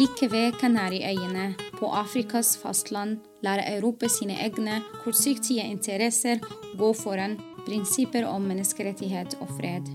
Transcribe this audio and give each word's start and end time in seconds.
Like 0.00 0.30
ved 0.32 0.54
Kanariøyene, 0.56 1.54
på 1.76 1.88
Afrikas 1.92 2.54
fastland, 2.56 3.18
lar 3.44 3.60
Europa 3.60 4.08
sine 4.08 4.32
egne 4.40 4.78
kortsiktige 5.02 5.66
interesser 5.68 6.38
gå 6.80 6.88
foran 6.96 7.34
prinsipper 7.66 8.24
om 8.24 8.46
menneskerettighet 8.48 9.34
og 9.44 9.50
fred. 9.58 9.90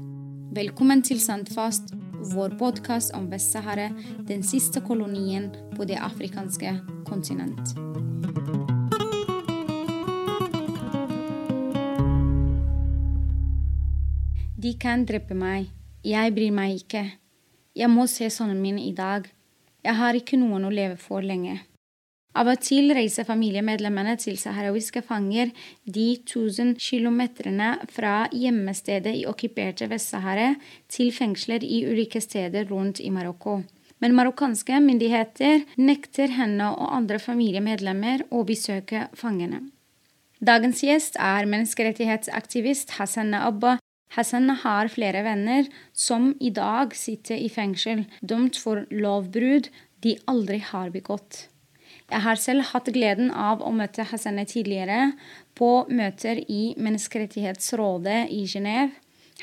Velkommen 0.54 1.02
til 1.02 1.18
Sandfast, 1.24 1.96
vår 2.36 2.54
podkast 2.60 3.16
om 3.18 3.32
Vest-Sahara, 3.32 3.88
den 4.30 4.46
siste 4.46 4.84
kolonien 4.86 5.48
på 5.74 5.88
det 5.90 5.98
afrikanske 5.98 6.76
kontinent. 7.10 7.74
De 14.54 14.76
kan 14.78 15.08
drepe 15.10 15.34
meg. 15.34 15.72
Jeg 16.06 16.36
bryr 16.38 16.54
meg 16.54 16.84
ikke. 16.84 17.08
Jeg 17.74 17.90
må 17.90 18.06
se 18.06 18.30
sønnen 18.30 18.62
min 18.62 18.78
i 18.78 18.94
dag. 18.94 19.26
Jeg 19.86 19.98
har 20.00 20.18
ikke 20.18 20.40
noen 20.42 20.66
å 20.66 20.74
leve 20.74 20.98
for 20.98 21.22
lenge. 21.22 21.60
Av 22.36 22.50
og 22.52 22.60
til 22.66 22.90
reiser 22.92 23.24
familiemedlemmene 23.24 24.18
til 24.20 24.36
saharawiske 24.40 25.06
fanger 25.08 25.54
de 25.88 26.08
tusen 26.28 26.74
kilometrene 26.76 27.70
fra 27.96 28.26
hjemmestedet 28.36 29.14
i 29.22 29.24
okkuperte 29.30 29.88
Vest-Sahara 29.88 30.50
til 30.92 31.14
fengsler 31.16 31.64
i 31.64 31.86
ulike 31.88 32.20
steder 32.20 32.68
rundt 32.74 33.00
i 33.00 33.14
Marokko. 33.14 33.62
Men 34.04 34.18
marokkanske 34.18 34.82
myndigheter 34.84 35.64
nekter 35.80 36.34
henne 36.36 36.74
og 36.74 36.92
andre 36.98 37.22
familiemedlemmer 37.24 38.26
å 38.36 38.44
besøke 38.44 39.08
fangene. 39.16 39.62
Dagens 40.44 40.84
gjest 40.84 41.16
er 41.16 41.48
menneskerettighetsaktivist 41.48 42.98
Hassan 42.98 43.32
Abba, 43.38 43.78
Hassan 44.14 44.50
har 44.62 44.92
flere 44.94 45.24
venner 45.26 45.68
som 45.94 46.34
i 46.40 46.52
dag 46.54 46.94
sitter 46.96 47.40
i 47.42 47.50
fengsel, 47.50 48.06
dømt 48.22 48.58
for 48.62 48.86
lovbrudd 48.92 49.72
de 50.06 50.16
aldri 50.30 50.62
har 50.64 50.94
begått. 50.94 51.48
Jeg 52.06 52.22
har 52.22 52.38
selv 52.38 52.68
hatt 52.70 52.92
gleden 52.94 53.32
av 53.32 53.64
å 53.66 53.72
møte 53.74 54.06
Hassan 54.06 54.38
tidligere 54.46 55.16
på 55.58 55.88
møter 55.90 56.44
i 56.46 56.76
Menneskerettighetsrådet 56.78 58.28
i 58.30 58.44
Genéve. 58.46 58.94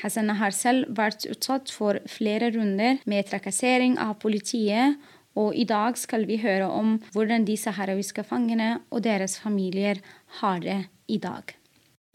Hassan 0.01 0.31
har 0.39 0.55
selv 0.55 0.87
vært 0.97 1.27
utsatt 1.29 1.69
for 1.69 1.99
flere 2.09 2.49
runder 2.55 3.01
med 3.05 3.27
trakassering 3.29 3.99
av 4.01 4.15
politiet, 4.23 4.95
og 5.37 5.53
i 5.57 5.65
dag 5.69 5.97
skal 5.97 6.25
vi 6.29 6.39
høre 6.41 6.69
om 6.69 6.95
hvordan 7.13 7.45
de 7.45 7.57
saharawiske 7.57 8.25
fangene 8.25 8.77
og 8.89 9.03
deres 9.05 9.37
familier 9.41 10.01
har 10.39 10.63
det 10.65 10.79
i 11.09 11.19
dag. 11.21 11.53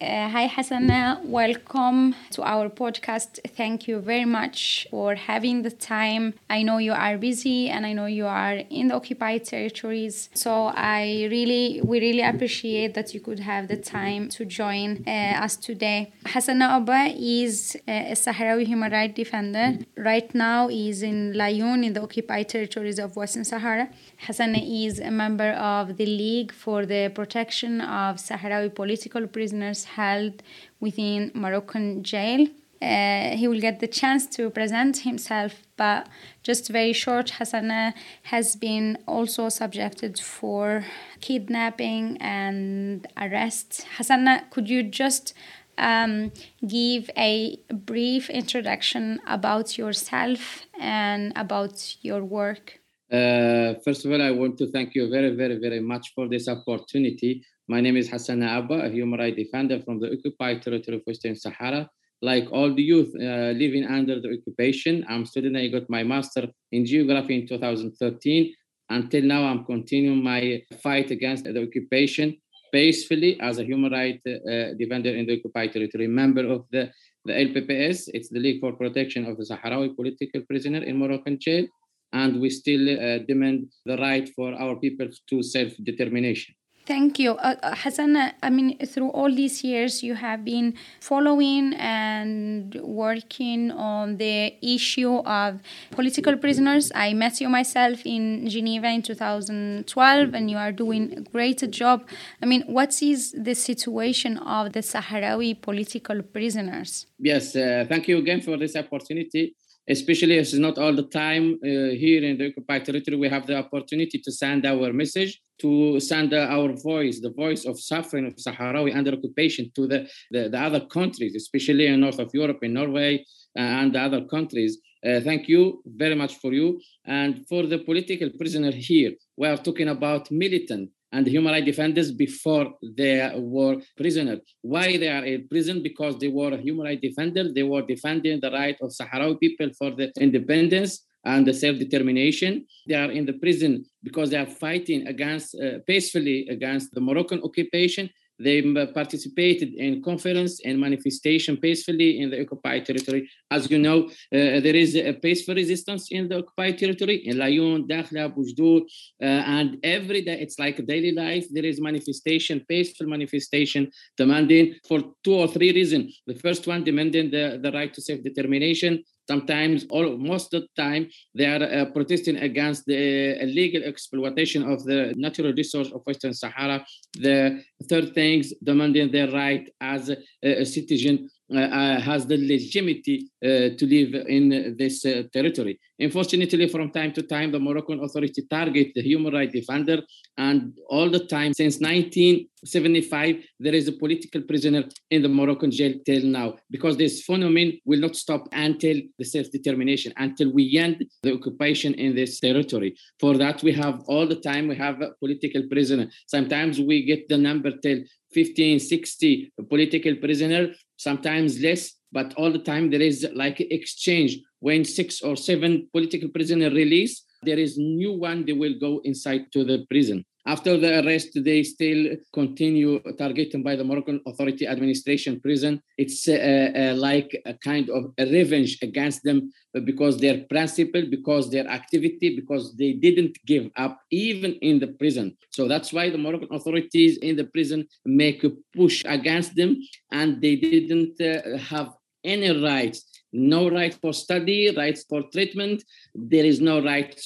Uh, 0.01 0.29
hi, 0.29 0.47
Hassana. 0.47 1.21
Welcome 1.25 2.15
to 2.31 2.45
our 2.45 2.69
podcast. 2.71 3.41
Thank 3.57 3.89
you 3.89 3.99
very 3.99 4.25
much 4.25 4.87
for 4.93 5.17
having 5.17 5.63
the 5.63 5.73
time. 5.73 6.35
I 6.49 6.63
know 6.63 6.79
you 6.79 6.93
are 6.93 7.19
busy 7.19 7.69
and 7.69 7.85
I 7.85 7.95
know 7.95 8.07
you 8.07 8.25
are 8.27 8.59
in 8.71 8.87
the 8.89 8.95
occupied 8.95 9.47
territories. 9.47 10.29
So 10.35 10.67
I 10.67 11.27
really, 11.33 11.81
we 11.83 11.99
really 11.99 12.23
appreciate 12.23 12.95
that 12.95 13.13
you 13.13 13.19
could 13.19 13.41
have 13.41 13.67
the 13.67 13.77
time 13.77 14.29
to 14.29 14.45
join 14.45 15.03
uh, 15.05 15.43
us 15.43 15.57
today. 15.57 16.13
Hassana 16.27 16.77
Abba 16.77 17.17
is 17.19 17.77
a 17.89 18.13
Sahrawi 18.13 18.69
human 18.69 18.93
rights 18.93 19.17
defender. 19.17 19.79
Right 19.97 20.33
now 20.33 20.69
is 20.69 21.03
in 21.03 21.33
Laayoune 21.33 21.85
in 21.85 21.95
the 21.95 22.03
occupied 22.03 22.51
territories 22.51 23.01
of 23.01 23.17
Western 23.17 23.45
Sahara. 23.45 23.91
Hassana 24.27 24.63
is 24.63 25.01
a 25.01 25.11
member 25.11 25.51
of 25.55 25.97
the 25.97 26.07
League 26.07 26.53
for 26.53 26.87
the 26.87 27.11
Protection 27.13 27.81
of 27.81 28.19
Sahrawi 28.19 28.73
Political 28.73 29.27
Prisoners 29.27 29.88
held 29.97 30.43
within 30.81 31.31
Moroccan 31.35 32.03
jail. 32.03 32.47
Uh, 32.81 33.37
he 33.37 33.49
will 33.49 33.61
get 33.61 33.81
the 33.81 33.89
chance 33.89 34.27
to 34.27 34.51
present 34.51 34.99
himself, 34.99 35.63
but 35.77 36.09
just 36.45 36.69
very 36.69 36.93
short, 36.93 37.27
Hassana 37.39 37.93
has 38.25 38.55
been 38.55 38.99
also 39.07 39.49
subjected 39.49 40.21
for 40.21 40.85
kidnapping 41.21 42.17
and 42.19 43.07
arrest. 43.17 43.85
Hassana, 43.97 44.49
could 44.51 44.69
you 44.69 44.85
just 44.85 45.35
um, 45.77 46.31
give 46.67 47.11
a 47.17 47.59
brief 47.73 48.31
introduction 48.31 49.21
about 49.27 49.77
yourself 49.77 50.67
and 50.79 51.33
about 51.35 51.97
your 52.03 52.23
work? 52.25 52.81
Uh, 53.11 53.75
first 53.85 54.05
of 54.05 54.13
all, 54.13 54.21
I 54.21 54.31
want 54.31 54.59
to 54.59 54.71
thank 54.71 54.95
you 54.95 55.09
very, 55.09 55.35
very, 55.35 55.59
very 55.59 55.81
much 55.81 56.13
for 56.15 56.29
this 56.29 56.47
opportunity. 56.47 57.43
My 57.71 57.83
name 57.83 57.99
is 57.99 58.09
Hassana 58.09 58.49
Abba, 58.59 58.87
a 58.87 58.89
human 58.89 59.21
rights 59.21 59.37
defender 59.37 59.79
from 59.83 60.01
the 60.01 60.11
occupied 60.11 60.63
territory 60.63 60.97
of 60.97 61.03
Western 61.07 61.37
Sahara. 61.37 61.87
Like 62.23 62.49
all 62.51 62.75
the 62.75 62.83
youth 62.83 63.15
uh, 63.15 63.53
living 63.63 63.85
under 63.85 64.23
the 64.23 64.39
occupation, 64.39 65.05
I'm 65.07 65.27
student. 65.27 65.55
I 65.55 65.69
got 65.69 65.91
my 65.91 66.03
master 66.03 66.49
in 66.73 66.87
geography 66.87 67.43
in 67.43 67.47
2013. 67.47 68.55
Until 68.89 69.23
now, 69.23 69.45
I'm 69.45 69.67
continuing 69.67 70.25
my 70.25 70.63
fight 70.83 71.11
against 71.11 71.45
the 71.45 71.63
occupation 71.63 72.39
peacefully 72.73 73.39
as 73.39 73.59
a 73.59 73.65
human 73.65 73.93
rights 73.93 74.27
uh, 74.27 74.73
defender 74.79 75.11
in 75.11 75.27
the 75.27 75.37
occupied 75.37 75.75
territory, 75.75 76.07
member 76.07 76.47
of 76.51 76.65
the, 76.73 76.91
the 77.27 77.35
LPPS. 77.35 78.09
It's 78.15 78.31
the 78.31 78.41
League 78.41 78.61
for 78.61 78.73
Protection 78.73 79.27
of 79.27 79.37
the 79.37 79.45
Sahrawi 79.45 79.95
Political 79.95 80.41
Prisoner 80.49 80.85
in 80.85 80.97
Moroccan 80.97 81.39
jail 81.39 81.67
and 82.15 82.41
we 82.41 82.49
still 82.49 82.89
uh, 82.89 83.19
demand 83.29 83.71
the 83.85 83.99
right 83.99 84.27
for 84.35 84.55
our 84.55 84.77
people 84.77 85.09
to 85.29 85.43
self-determination. 85.43 86.55
Thank 86.89 87.19
you. 87.19 87.33
Uh, 87.33 87.75
Hassan, 87.75 88.17
I 88.43 88.49
mean, 88.49 88.79
through 88.79 89.11
all 89.11 89.31
these 89.31 89.63
years, 89.63 90.03
you 90.03 90.15
have 90.15 90.43
been 90.43 90.73
following 91.01 91.75
and 91.75 92.75
working 92.77 93.71
on 93.73 94.17
the 94.17 94.55
issue 94.63 95.17
of 95.17 95.61
political 95.91 96.39
prisoners. 96.39 96.91
I 96.95 97.13
met 97.13 97.43
you 97.43 97.51
myself 97.51 98.01
in 98.07 98.49
Geneva 98.49 98.89
in 98.89 99.03
2012, 99.03 100.33
and 100.33 100.51
you 100.51 100.57
are 100.57 100.73
doing 100.73 101.13
a 101.19 101.21
great 101.21 101.71
job. 101.71 102.09
I 102.43 102.47
mean, 102.47 102.63
what 102.63 103.03
is 103.03 103.35
the 103.37 103.55
situation 103.55 104.39
of 104.39 104.73
the 104.73 104.81
Sahrawi 104.81 105.61
political 105.61 106.23
prisoners? 106.23 107.05
Yes, 107.19 107.55
uh, 107.55 107.85
thank 107.87 108.09
you 108.09 108.17
again 108.17 108.41
for 108.41 108.57
this 108.57 108.75
opportunity 108.77 109.55
especially 109.89 110.39
as 110.39 110.53
not 110.55 110.79
all 110.79 110.95
the 110.95 111.09
time 111.09 111.59
uh, 111.65 111.69
here 112.05 112.23
in 112.23 112.39
the 112.39 112.49
occupied 112.49 112.85
territory 112.85 113.17
we 113.17 113.29
have 113.29 113.47
the 113.47 113.57
opportunity 113.57 114.19
to 114.19 114.31
send 114.31 114.67
our 114.67 114.93
message 114.93 115.41
to 115.59 115.99
send 116.01 116.33
our 116.35 116.73
voice 116.91 117.21
the 117.21 117.35
voice 117.45 117.65
of 117.65 117.81
suffering 117.81 118.27
of 118.27 118.35
sahrawi 118.37 118.95
under 118.95 119.13
occupation 119.13 119.71
to 119.75 119.87
the, 119.87 120.09
the, 120.31 120.49
the 120.49 120.59
other 120.59 120.81
countries 120.87 121.35
especially 121.35 121.87
in 121.87 122.01
north 122.01 122.19
of 122.19 122.31
europe 122.33 122.61
in 122.63 122.73
norway 122.73 123.25
uh, 123.59 123.63
and 123.63 123.95
the 123.95 124.01
other 124.01 124.25
countries. 124.25 124.79
Uh, 125.05 125.21
thank 125.21 125.49
you 125.49 125.83
very 125.85 126.15
much 126.15 126.37
for 126.37 126.53
you. 126.53 126.81
And 127.07 127.47
for 127.49 127.67
the 127.67 127.79
political 127.79 128.31
prisoner 128.39 128.73
here 128.73 129.13
we 129.37 129.49
are 129.49 129.57
talking 129.57 129.89
about 129.89 130.31
militant 130.31 130.91
and 131.13 131.27
human 131.27 131.53
rights 131.53 131.67
defenders 131.67 132.13
before 132.13 132.75
they 132.97 133.31
were 133.37 133.77
prisoners. 133.97 134.41
Why 134.63 134.97
they 134.97 135.09
are 135.09 135.25
in 135.25 135.49
prison? 135.49 135.83
Because 135.83 136.19
they 136.19 136.29
were 136.29 136.57
human 136.57 136.87
rights 136.87 137.01
defenders. 137.03 137.53
They 137.55 137.63
were 137.63 137.83
defending 137.83 138.41
the 138.41 138.51
right 138.51 138.77
of 138.81 138.91
Sahrawi 138.91 139.41
people 139.41 139.71
for 139.79 139.91
the 139.91 140.13
independence 140.21 141.05
and 141.25 141.47
the 141.47 141.55
self-determination. 141.55 142.67
They 142.87 142.95
are 142.95 143.11
in 143.11 143.27
the 143.27 143.35
prison 143.35 143.85
because 144.03 144.31
they 144.31 144.37
are 144.37 144.47
fighting 144.47 145.07
against 145.07 145.55
uh, 145.55 145.79
peacefully 145.87 146.49
against 146.49 146.95
the 146.95 147.01
Moroccan 147.01 147.43
occupation 147.43 148.11
they 148.39 148.63
participated 148.95 149.75
in 149.75 150.03
conference 150.03 150.61
and 150.65 150.79
manifestation 150.79 151.57
peacefully 151.57 152.21
in 152.21 152.31
the 152.31 152.41
occupied 152.43 152.87
territory. 152.87 153.29
As 153.51 153.71
you 153.71 153.79
know, 153.79 154.05
uh, 154.07 154.61
there 154.61 154.77
is 154.77 154.95
a 154.97 155.13
peaceful 155.13 155.55
resistance 155.55 156.09
in 156.11 156.29
the 156.29 156.39
occupied 156.39 156.79
territory 156.79 157.17
in 157.27 157.37
Laayoune, 157.37 157.89
Dakhla, 157.89 158.35
Boujdour, 158.35 158.83
uh, 159.23 159.25
and 159.25 159.79
every 159.83 160.23
day 160.23 160.39
it's 160.41 160.59
like 160.59 160.85
daily 160.87 161.13
life. 161.13 161.47
There 161.51 161.65
is 161.65 161.81
manifestation, 161.81 162.65
peaceful 162.69 163.07
manifestation, 163.07 163.91
demanding 164.17 164.77
for 164.87 165.01
two 165.25 165.35
or 165.35 165.49
three 165.49 165.73
reasons. 165.73 166.21
The 166.27 166.35
first 166.35 166.67
one 166.67 166.85
demanding 166.85 167.31
the, 167.31 167.59
the 167.63 167.73
right 167.73 167.93
to 167.93 168.01
self-determination 168.01 169.05
sometimes 169.31 169.87
or 169.91 170.17
most 170.17 170.55
of 170.55 170.63
the 170.63 170.83
time 170.83 171.09
they 171.35 171.47
are 171.47 171.63
uh, 171.63 171.85
protesting 171.97 172.37
against 172.49 172.87
the 172.87 173.41
illegal 173.43 173.83
exploitation 173.85 174.63
of 174.73 174.85
the 174.85 175.13
natural 175.17 175.53
resource 175.53 175.91
of 175.93 176.01
western 176.07 176.35
sahara. 176.35 176.85
The 177.15 177.63
third 177.91 178.15
things 178.15 178.53
demanding 178.63 179.11
their 179.13 179.31
right 179.31 179.65
as 179.81 180.11
a, 180.11 180.17
a 180.43 180.65
citizen 180.65 181.29
Uh, 181.51 181.61
uh, 181.61 181.99
has 181.99 182.27
the 182.27 182.37
legitimacy 182.37 183.27
uh, 183.43 183.73
to 183.79 183.87
live 183.87 184.13
in 184.29 184.77
this 184.77 185.07
uh, 185.07 185.23
territory. 185.33 185.81
Unfortunately, 185.99 186.69
from 186.69 186.91
time 186.91 187.11
to 187.11 187.23
time, 187.23 187.51
the 187.51 187.59
Moroccan 187.59 188.01
authority 188.05 188.43
target 188.51 188.89
the 188.95 189.01
human 189.01 189.33
rights 189.33 189.55
defender, 189.55 190.03
and 190.37 190.77
all 190.91 191.09
the 191.09 191.21
time 191.21 191.55
since 191.55 191.81
1975, 191.81 193.37
there 193.61 193.75
is 193.75 193.89
a 193.89 193.93
political 193.93 194.43
prisoner 194.43 194.85
in 195.11 195.23
the 195.23 195.29
Moroccan 195.31 195.71
jail 195.71 195.95
till 196.05 196.25
now, 196.25 196.55
because 196.71 196.99
this 196.99 197.23
phenomenon 197.23 197.79
will 197.87 198.01
not 198.01 198.15
stop 198.15 198.47
until 198.53 199.01
the 199.19 199.25
self-determination, 199.25 200.13
until 200.19 200.53
we 200.53 200.77
end 200.77 201.03
the 201.23 201.33
occupation 201.33 201.95
in 201.95 202.15
this 202.15 202.41
territory. 202.41 202.95
For 203.21 203.39
that, 203.39 203.63
we 203.63 203.73
have 203.73 204.03
all 204.07 204.27
the 204.27 204.37
time 204.37 204.69
we 204.69 204.77
have 204.77 205.01
a 205.01 205.13
political 205.19 205.63
prisoner. 205.71 206.09
Sometimes 206.27 206.79
we 206.79 207.07
get 207.07 207.27
the 207.31 207.39
number 207.39 207.73
till 207.83 208.01
15, 208.35 208.79
60 208.81 209.53
political 209.71 210.15
prisoner, 210.17 210.75
sometimes 210.99 211.61
less, 211.61 211.95
but 212.13 212.35
all 212.35 212.53
the 212.53 212.59
time 212.59 212.91
there 212.91 213.01
is 213.01 213.27
like 213.35 213.61
exchange 213.61 214.39
when 214.61 214.85
six 214.85 215.23
or 215.23 215.37
seven 215.37 215.89
political 215.93 216.29
prisoner 216.29 216.71
release, 216.71 217.25
there 217.43 217.59
is 217.59 217.79
new 217.79 218.13
one, 218.13 218.45
they 218.45 218.53
will 218.53 218.75
go 218.79 219.01
inside 219.05 219.51
to 219.53 219.65
the 219.65 219.87
prison. 219.89 220.25
After 220.47 220.77
the 220.79 221.05
arrest, 221.05 221.31
they 221.45 221.63
still 221.63 222.17
continue 222.33 223.01
targeting 223.19 223.63
by 223.63 223.77
the 223.77 223.85
Moroccan 223.85 224.21
Authority 224.27 224.67
Administration 224.67 225.41
prison. 225.41 225.83
It's 225.97 226.27
uh, 226.29 226.71
uh, 226.75 226.95
like 226.97 227.31
a 227.45 227.55
kind 227.55 227.91
of 227.91 228.13
a 228.19 228.25
revenge 228.25 228.79
against 228.83 229.23
them 229.25 229.53
because 229.85 230.19
their 230.19 230.45
principle, 230.49 231.05
because 231.11 231.51
their 231.51 231.67
activity, 231.69 232.35
because 232.35 232.75
they 232.77 232.93
didn't 232.93 233.37
give 233.47 233.71
up 233.77 234.01
even 234.11 234.55
in 234.63 234.79
the 234.79 234.89
prison. 234.89 235.37
So 235.51 235.69
that's 235.69 235.93
why 235.93 236.09
the 236.11 236.19
Moroccan 236.19 236.49
authorities 236.53 237.19
in 237.19 237.37
the 237.37 237.45
prison 237.45 237.87
make 238.07 238.43
a 238.45 238.51
push 238.75 239.05
against 239.07 239.55
them, 239.55 239.77
and 240.13 240.41
they 240.41 240.57
didn't 240.57 241.21
uh, 241.21 241.59
have 241.59 241.91
any 242.25 242.51
rights 242.63 243.05
no 243.33 243.71
right 243.71 243.95
for 243.95 244.13
study, 244.13 244.75
rights 244.75 245.05
for 245.09 245.23
treatment. 245.33 245.85
There 246.15 246.45
is 246.45 246.61
no 246.61 246.83
right 246.83 247.19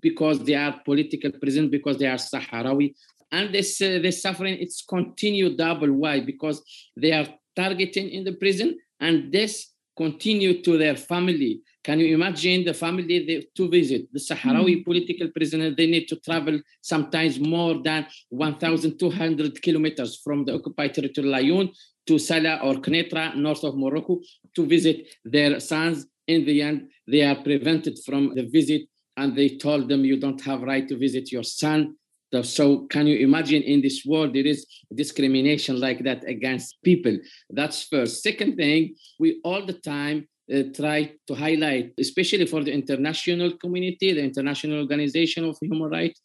because 0.00 0.44
they 0.44 0.54
are 0.54 0.80
political 0.84 1.32
prisoners, 1.32 1.70
because 1.70 1.98
they 1.98 2.06
are 2.06 2.16
Sahrawi. 2.16 2.94
And 3.32 3.54
this, 3.54 3.80
uh, 3.80 3.98
this 4.02 4.22
suffering, 4.22 4.56
it's 4.60 4.82
continued 4.82 5.56
double. 5.56 5.92
Why? 5.92 6.20
Because 6.20 6.62
they 6.96 7.12
are 7.12 7.26
targeting 7.54 8.10
in 8.10 8.24
the 8.24 8.32
prison 8.32 8.78
and 9.00 9.32
this 9.32 9.72
continue 9.96 10.62
to 10.62 10.78
their 10.78 10.96
family. 10.96 11.62
Can 11.82 12.00
you 12.00 12.14
imagine 12.14 12.64
the 12.64 12.74
family 12.74 13.24
they, 13.26 13.46
to 13.54 13.68
visit 13.68 14.12
the 14.12 14.18
Sahrawi 14.18 14.78
mm. 14.78 14.84
political 14.84 15.28
prisoner? 15.28 15.70
They 15.70 15.86
need 15.86 16.06
to 16.08 16.16
travel 16.16 16.60
sometimes 16.82 17.38
more 17.40 17.80
than 17.82 18.06
1,200 18.30 19.62
kilometers 19.62 20.20
from 20.22 20.44
the 20.44 20.54
occupied 20.54 20.94
territory 20.94 21.28
Laayoune 21.28 21.72
to 22.06 22.14
Salé 22.14 22.62
or 22.62 22.74
Kenitra, 22.74 23.34
north 23.36 23.64
of 23.64 23.76
Morocco, 23.76 24.20
to 24.54 24.66
visit 24.66 25.06
their 25.24 25.60
sons. 25.60 26.06
In 26.26 26.44
the 26.44 26.60
end, 26.60 26.88
they 27.06 27.22
are 27.22 27.36
prevented 27.36 27.98
from 28.04 28.34
the 28.34 28.42
visit 28.46 28.82
and 29.16 29.36
they 29.36 29.56
told 29.56 29.88
them 29.88 30.04
you 30.04 30.18
don't 30.18 30.40
have 30.42 30.62
right 30.62 30.86
to 30.88 30.96
visit 30.96 31.32
your 31.32 31.42
son. 31.42 31.96
So 32.42 32.86
can 32.88 33.06
you 33.06 33.18
imagine 33.18 33.62
in 33.62 33.80
this 33.80 34.04
world 34.04 34.34
there 34.34 34.46
is 34.46 34.66
discrimination 34.94 35.80
like 35.80 36.04
that 36.04 36.24
against 36.28 36.76
people? 36.84 37.16
That's 37.48 37.84
first. 37.84 38.22
Second 38.22 38.56
thing 38.56 38.94
we 39.18 39.40
all 39.42 39.64
the 39.64 39.72
time 39.72 40.28
uh, 40.54 40.64
try 40.74 41.12
to 41.26 41.34
highlight 41.34 41.92
especially 41.98 42.46
for 42.46 42.62
the 42.62 42.72
international 42.72 43.50
community 43.56 44.12
the 44.12 44.22
international 44.22 44.78
organization 44.78 45.44
of 45.44 45.56
human 45.60 45.90
rights 45.90 46.20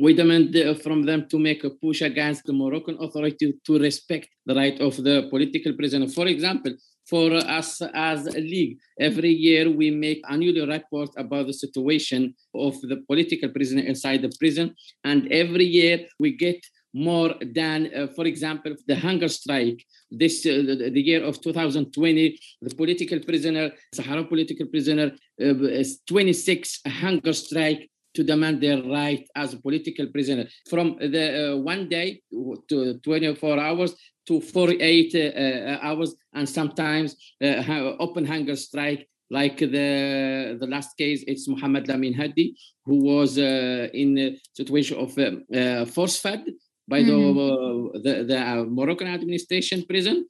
we 0.00 0.14
demand 0.14 0.54
uh, 0.56 0.74
from 0.74 1.02
them 1.04 1.26
to 1.30 1.38
make 1.38 1.64
a 1.64 1.70
push 1.70 2.02
against 2.02 2.44
the 2.44 2.52
Moroccan 2.52 2.98
authority 3.00 3.54
to 3.64 3.78
respect 3.78 4.28
the 4.44 4.54
right 4.54 4.78
of 4.80 4.96
the 5.02 5.26
political 5.30 5.72
prisoner. 5.72 6.08
For 6.08 6.26
example, 6.26 6.72
for 7.08 7.32
us 7.32 7.80
as 7.94 8.26
a 8.26 8.40
league. 8.40 8.78
Every 8.98 9.30
year 9.30 9.70
we 9.70 9.90
make 9.90 10.22
annual 10.28 10.66
report 10.66 11.10
about 11.16 11.46
the 11.46 11.52
situation 11.52 12.34
of 12.54 12.80
the 12.80 12.98
political 13.06 13.48
prisoner 13.50 13.82
inside 13.82 14.22
the 14.22 14.32
prison. 14.38 14.74
And 15.04 15.30
every 15.32 15.64
year 15.64 16.06
we 16.18 16.36
get 16.36 16.64
more 16.92 17.34
than, 17.54 17.90
uh, 17.94 18.06
for 18.16 18.24
example, 18.24 18.74
the 18.86 18.96
hunger 18.96 19.28
strike. 19.28 19.84
This 20.10 20.46
uh, 20.46 20.62
the, 20.66 20.90
the, 20.90 21.02
year 21.02 21.22
of 21.22 21.40
2020, 21.42 22.38
the 22.62 22.74
political 22.74 23.20
prisoner, 23.20 23.70
Sahara 23.92 24.24
political 24.24 24.66
prisoner, 24.66 25.12
uh, 25.40 25.82
is 25.82 26.00
26 26.06 26.80
hunger 26.86 27.34
strike 27.34 27.90
to 28.14 28.24
demand 28.24 28.62
their 28.62 28.82
right 28.82 29.28
as 29.36 29.52
a 29.52 29.60
political 29.60 30.06
prisoner. 30.06 30.46
From 30.70 30.96
the 30.98 31.52
uh, 31.52 31.56
one 31.58 31.88
day 31.88 32.22
to 32.32 32.98
24 33.04 33.60
hours, 33.60 33.94
to 34.26 34.40
48 34.40 35.14
uh, 35.14 35.18
uh, 35.18 35.78
hours 35.82 36.14
and 36.34 36.48
sometimes 36.48 37.16
uh, 37.42 37.96
open 37.98 38.24
hunger 38.24 38.56
strike 38.56 39.08
like 39.30 39.58
the 39.58 40.56
the 40.60 40.66
last 40.66 40.96
case 40.96 41.24
it's 41.26 41.48
Muhammad 41.48 41.88
Lamin 41.88 42.14
Hadi 42.14 42.56
who 42.84 42.96
was 43.04 43.38
uh, 43.38 43.88
in 43.92 44.18
a 44.18 44.38
situation 44.54 44.98
of 44.98 45.10
uh, 45.18 45.56
uh, 45.56 45.84
force 45.84 46.18
fed 46.18 46.44
by 46.88 47.02
mm-hmm. 47.02 47.98
the, 48.04 48.12
the, 48.12 48.24
the 48.24 48.64
Moroccan 48.68 49.08
administration 49.08 49.84
prison 49.84 50.26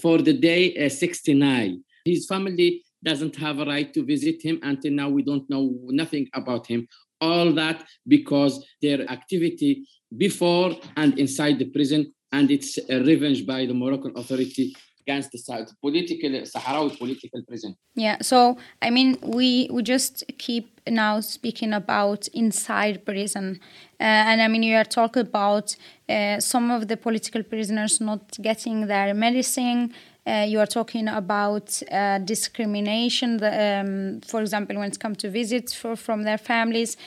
for 0.00 0.18
the 0.18 0.32
day 0.32 0.88
69 0.88 1.82
his 2.04 2.26
family 2.26 2.82
doesn't 3.02 3.36
have 3.36 3.58
a 3.60 3.64
right 3.64 3.92
to 3.94 4.04
visit 4.04 4.42
him 4.42 4.58
until 4.62 4.92
now. 4.92 5.08
We 5.08 5.22
don't 5.22 5.48
know 5.48 5.74
nothing 5.86 6.28
about 6.34 6.66
him. 6.66 6.88
All 7.20 7.52
that 7.52 7.84
because 8.06 8.64
their 8.80 9.08
activity 9.10 9.86
before 10.16 10.76
and 10.96 11.18
inside 11.18 11.58
the 11.58 11.66
prison 11.66 12.12
and 12.32 12.50
it's 12.50 12.78
a 12.88 13.00
revenge 13.00 13.46
by 13.46 13.66
the 13.66 13.74
Moroccan 13.74 14.12
authority 14.16 14.74
against 15.08 15.32
the 15.32 15.66
political 15.80 16.30
Sahrawi 16.30 16.98
political 16.98 17.42
prison. 17.48 17.74
Yeah, 17.94 18.16
so 18.20 18.58
I 18.82 18.90
mean, 18.90 19.18
we 19.22 19.68
we 19.70 19.82
just 19.82 20.24
keep 20.38 20.80
now 20.86 21.20
speaking 21.20 21.72
about 21.72 22.28
inside 22.28 23.04
prison, 23.04 23.60
uh, 24.00 24.30
and 24.30 24.42
I 24.42 24.48
mean, 24.48 24.62
you 24.62 24.76
are 24.76 24.84
talking 24.84 25.22
about 25.22 25.76
uh, 26.08 26.40
some 26.40 26.70
of 26.70 26.88
the 26.88 26.96
political 26.96 27.42
prisoners 27.42 28.00
not 28.00 28.22
getting 28.42 28.86
their 28.86 29.14
medicine. 29.14 29.94
Uh, 30.26 30.44
you 30.46 30.60
are 30.60 30.66
talking 30.66 31.08
about 31.08 31.82
uh, 31.90 32.18
discrimination, 32.18 33.38
the, 33.38 33.80
um, 33.80 34.20
for 34.20 34.42
example, 34.42 34.76
when 34.76 34.90
it 34.90 35.00
comes 35.00 35.16
to 35.16 35.30
visits 35.30 35.72
for, 35.72 35.96
from 35.96 36.24
their 36.24 36.36
families 36.36 36.98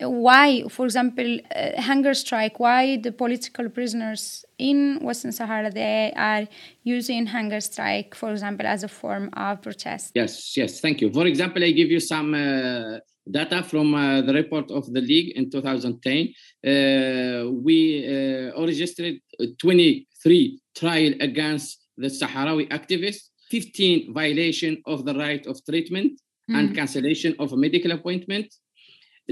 why, 0.00 0.64
for 0.68 0.84
example, 0.84 1.38
uh, 1.54 1.80
hunger 1.80 2.14
strike, 2.14 2.58
why 2.58 2.96
the 2.96 3.12
political 3.12 3.68
prisoners 3.68 4.44
in 4.58 4.98
Western 5.02 5.32
Sahara, 5.32 5.70
they 5.70 6.12
are 6.16 6.46
using 6.84 7.26
hunger 7.26 7.60
strike, 7.60 8.14
for 8.14 8.30
example, 8.30 8.66
as 8.66 8.82
a 8.82 8.88
form 8.88 9.30
of 9.34 9.62
protest? 9.62 10.12
Yes, 10.14 10.56
yes, 10.56 10.80
thank 10.80 11.00
you. 11.00 11.12
For 11.12 11.26
example, 11.26 11.62
I 11.62 11.72
give 11.72 11.90
you 11.90 12.00
some 12.00 12.34
uh, 12.34 12.98
data 13.30 13.62
from 13.62 13.94
uh, 13.94 14.22
the 14.22 14.32
report 14.32 14.70
of 14.70 14.92
the 14.92 15.00
League 15.00 15.36
in 15.36 15.50
2010. 15.50 16.32
Uh, 16.64 17.50
we 17.50 18.06
uh, 18.06 18.64
registered 18.64 19.20
23 19.58 20.60
trial 20.74 21.12
against 21.20 21.86
the 21.96 22.08
Sahrawi 22.08 22.68
activists, 22.70 23.28
15 23.50 24.14
violation 24.14 24.82
of 24.86 25.04
the 25.04 25.14
right 25.14 25.46
of 25.46 25.62
treatment 25.64 26.20
mm. 26.50 26.58
and 26.58 26.74
cancellation 26.74 27.34
of 27.38 27.52
a 27.52 27.56
medical 27.56 27.92
appointment, 27.92 28.54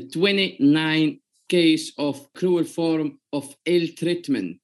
29 0.01 1.21
case 1.49 1.93
of 1.99 2.33
cruel 2.35 2.65
form 2.65 3.19
of 3.33 3.55
ill 3.65 3.89
treatment. 3.97 4.61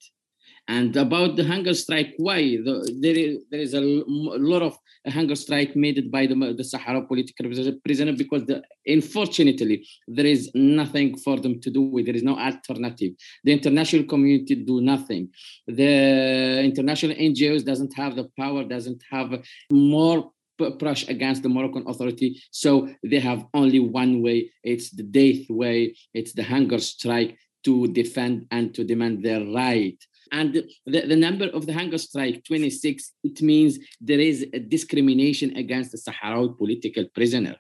And 0.67 0.97
about 0.97 1.37
the 1.37 1.45
hunger 1.45 1.75
strike, 1.75 2.15
why? 2.17 2.41
The, 2.57 2.97
there, 3.01 3.15
is, 3.15 3.39
there 3.51 3.61
is 3.61 3.75
a, 3.75 3.81
lot 3.81 4.63
of 4.63 4.79
hunger 5.07 5.35
strike 5.35 5.77
made 5.77 6.11
by 6.11 6.27
the, 6.27 6.55
the 6.57 6.65
Sahara 6.65 7.03
political 7.03 7.51
prisoner 7.85 8.13
because 8.13 8.47
the, 8.47 8.63
unfortunately 8.87 9.87
there 10.09 10.25
is 10.25 10.51
nothing 10.55 11.19
for 11.19 11.39
them 11.39 11.61
to 11.61 11.71
do. 11.71 11.83
With. 11.83 12.07
There 12.07 12.17
is 12.17 12.23
no 12.23 12.39
alternative. 12.39 13.13
The 13.45 13.53
international 13.53 14.05
community 14.05 14.55
do 14.55 14.81
nothing. 14.81 15.29
The 15.67 16.63
international 16.65 17.15
NGOs 17.15 17.65
doesn't 17.65 17.93
have 17.95 18.17
the 18.17 18.31
power, 18.39 18.65
doesn't 18.65 19.03
have 19.11 19.45
more 19.71 20.31
push 20.59 21.09
against 21.09 21.43
the 21.43 21.49
Moroccan 21.49 21.85
authority. 21.87 22.41
So 22.51 22.89
they 23.03 23.21
have 23.21 23.47
only 23.55 23.81
one 23.81 24.23
way 24.23 24.51
it's 24.63 24.91
the 24.91 25.03
death 25.03 25.49
way, 25.49 25.97
it's 26.13 26.33
the 26.33 26.45
hunger 26.45 26.79
strike 26.79 27.37
to 27.65 27.89
defend 27.89 28.47
and 28.51 28.75
to 28.75 28.85
demand 28.85 29.25
their 29.25 29.45
right. 29.45 29.99
And 30.33 30.55
the, 30.87 31.07
the 31.07 31.17
number 31.17 31.47
of 31.47 31.67
the 31.67 31.73
hunger 31.73 31.99
strike, 31.99 32.45
26, 32.45 33.13
it 33.25 33.43
means 33.43 33.79
there 34.01 34.21
is 34.21 34.47
a 34.53 34.59
discrimination 34.59 35.57
against 35.57 35.93
the 35.93 35.99
Sahrawi 35.99 36.57
political 36.59 37.05
prisoner. 37.15 37.57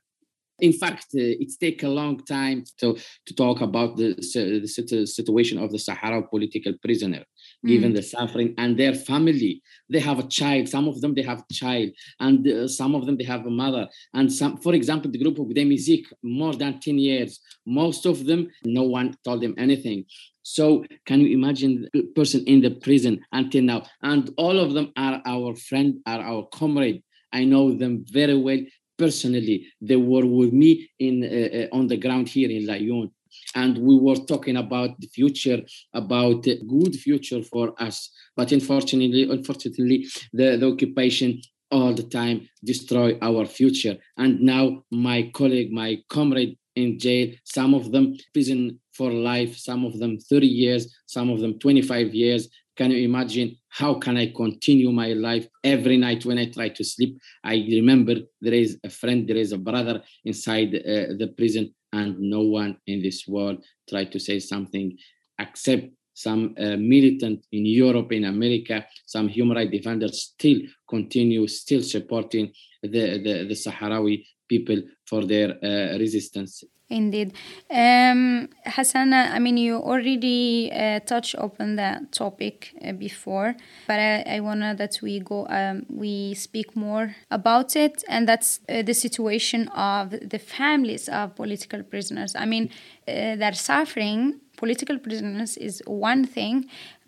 In 0.61 0.73
fact, 0.73 1.07
uh, 1.15 1.43
it's 1.43 1.57
take 1.57 1.83
a 1.83 1.89
long 1.89 2.25
time 2.25 2.65
to, 2.79 2.97
to 3.27 3.35
talk 3.35 3.61
about 3.61 3.97
the, 3.97 4.15
the 4.15 5.07
situation 5.07 5.59
of 5.59 5.73
the 5.73 5.79
Sahara 5.79 6.23
political 6.23 6.73
prisoner, 6.81 7.25
mm. 7.65 7.69
given 7.69 7.95
the 7.95 8.03
suffering 8.03 8.55
and 8.59 8.79
their 8.79 8.95
family. 8.95 9.63
They 9.89 10.01
have 10.01 10.19
a 10.19 10.29
child. 10.29 10.69
Some 10.69 10.87
of 10.89 11.01
them 11.01 11.15
they 11.15 11.23
have 11.23 11.41
a 11.41 11.55
child, 11.55 11.91
and 12.21 12.47
uh, 12.47 12.69
some 12.69 12.95
of 12.95 13.07
them 13.07 13.17
they 13.17 13.25
have 13.25 13.47
a 13.47 13.51
mother. 13.51 13.89
And 14.13 14.33
some, 14.33 14.57
for 14.59 14.75
example, 14.75 15.11
the 15.11 15.19
group 15.19 15.39
of 15.39 15.47
Gdeim 15.47 15.73
Izik, 15.73 16.05
more 16.23 16.55
than 16.55 16.81
ten 16.81 16.99
years. 16.99 17.41
Most 17.67 18.07
of 18.07 18.27
them, 18.27 18.49
no 18.65 18.83
one 18.83 19.17
told 19.25 19.43
them 19.43 19.55
anything. 19.59 20.05
So 20.43 20.85
can 21.07 21.21
you 21.21 21.33
imagine 21.33 21.89
the 21.93 22.03
person 22.15 22.45
in 22.47 22.61
the 22.61 22.73
prison 22.73 23.21
until 23.33 23.63
now? 23.63 23.83
And 24.03 24.31
all 24.37 24.59
of 24.59 24.75
them 24.75 24.93
are 24.97 25.23
our 25.25 25.57
friend, 25.57 26.01
are 26.07 26.21
our 26.21 26.47
comrade. 26.53 27.03
I 27.33 27.45
know 27.45 27.73
them 27.73 28.05
very 28.09 28.37
well 28.37 28.61
personally. 28.99 29.67
They 29.81 29.97
were 29.97 30.27
with 30.27 30.53
me 30.53 30.91
in 30.99 31.25
uh, 31.25 31.59
uh, 31.59 31.77
on 31.77 31.89
the 31.89 31.97
ground 31.97 32.29
here 32.29 32.51
in 32.51 32.67
Laayoune, 32.67 33.11
and 33.55 33.79
we 33.79 33.99
were 33.99 34.17
talking 34.17 34.57
about 34.57 34.99
the 35.01 35.07
future, 35.09 35.61
about 35.93 36.47
a 36.47 36.63
good 36.65 36.95
future 36.97 37.43
for 37.43 37.75
us. 37.83 38.11
But 38.37 38.53
unfortunately, 38.53 39.25
unfortunately, 39.31 40.07
the, 40.33 40.57
the 40.57 40.71
occupation 40.71 41.41
all 41.71 41.93
the 41.93 42.05
time 42.05 42.49
destroy 42.65 43.19
our 43.21 43.47
future. 43.47 43.97
And 44.17 44.41
now 44.41 44.85
my 44.91 45.31
colleague, 45.35 45.73
my 45.73 45.99
comrade 46.09 46.57
in 46.77 46.99
jail, 46.99 47.35
some 47.45 47.75
of 47.75 47.93
them 47.93 48.17
prison 48.33 48.81
for 48.93 49.11
life, 49.11 49.57
some 49.57 49.85
of 49.85 49.99
them 49.99 50.19
30 50.19 50.47
years, 50.47 50.95
some 51.07 51.31
of 51.31 51.41
them 51.41 51.59
25 51.59 52.15
years, 52.15 52.49
can 52.77 52.91
you 52.91 53.05
imagine 53.05 53.57
how 53.69 53.95
can 53.95 54.17
I 54.17 54.33
continue 54.35 54.91
my 54.91 55.13
life 55.13 55.47
every 55.63 55.97
night 55.97 56.25
when 56.25 56.39
I 56.39 56.47
try 56.51 56.71
to 56.71 56.85
sleep? 56.85 57.19
I 57.45 57.55
remember 57.71 58.17
there 58.41 58.53
is 58.53 58.79
a 58.83 58.91
friend, 58.91 59.29
there 59.29 59.37
is 59.37 59.53
a 59.53 59.59
brother 59.59 60.03
inside 60.25 60.75
uh, 60.75 61.15
the 61.17 61.33
prison, 61.37 61.73
and 61.95 62.19
no 62.19 62.43
one 62.43 62.77
in 62.87 63.01
this 63.01 63.27
world 63.29 63.59
tried 63.89 64.11
to 64.13 64.19
say 64.19 64.39
something 64.41 64.99
except 65.39 65.85
some 66.15 66.55
uh, 66.59 66.77
militant 66.77 67.45
in 67.53 67.67
Europe, 67.67 68.13
in 68.13 68.25
America, 68.25 68.87
some 69.07 69.29
human 69.29 69.57
rights 69.57 69.73
defenders 69.73 70.23
still 70.23 70.61
continue, 70.89 71.47
still 71.49 71.83
supporting 71.83 72.53
the, 72.83 73.19
the, 73.25 73.35
the 73.49 73.55
Sahrawi 73.55 74.25
people 74.49 74.81
for 75.07 75.25
their 75.25 75.51
uh, 75.63 75.99
resistance. 75.99 76.63
Indeed. 76.95 77.33
Um, 77.71 78.49
Hassan, 78.65 79.13
I 79.13 79.41
mean, 79.41 79.57
you 79.57 79.79
already 79.79 80.71
uh, 80.73 81.01
touched 81.01 81.35
upon 81.35 81.75
that 81.75 82.13
topic 82.13 82.73
uh, 82.87 82.93
before, 82.93 83.57
but 83.89 83.99
I, 83.99 84.37
I 84.37 84.41
want 84.41 84.61
that 84.61 85.01
we 85.03 85.19
go, 85.19 85.45
um, 85.49 85.87
we 85.89 86.35
speak 86.35 86.77
more 86.77 87.17
about 87.33 87.75
it, 87.75 88.05
and 88.09 88.29
that's 88.29 88.61
uh, 88.69 88.83
the 88.83 88.95
situation 88.95 89.67
of 89.69 90.11
the 90.11 90.39
families 90.39 91.09
of 91.09 91.35
political 91.35 91.83
prisoners. 91.83 92.37
I 92.37 92.47
mean, 92.47 92.71
uh, 93.09 93.35
they're 93.37 93.55
suffering 93.55 94.41
political 94.65 94.99
prisoners 94.99 95.53
is 95.59 95.83
one 95.87 96.25
thing, 96.37 96.57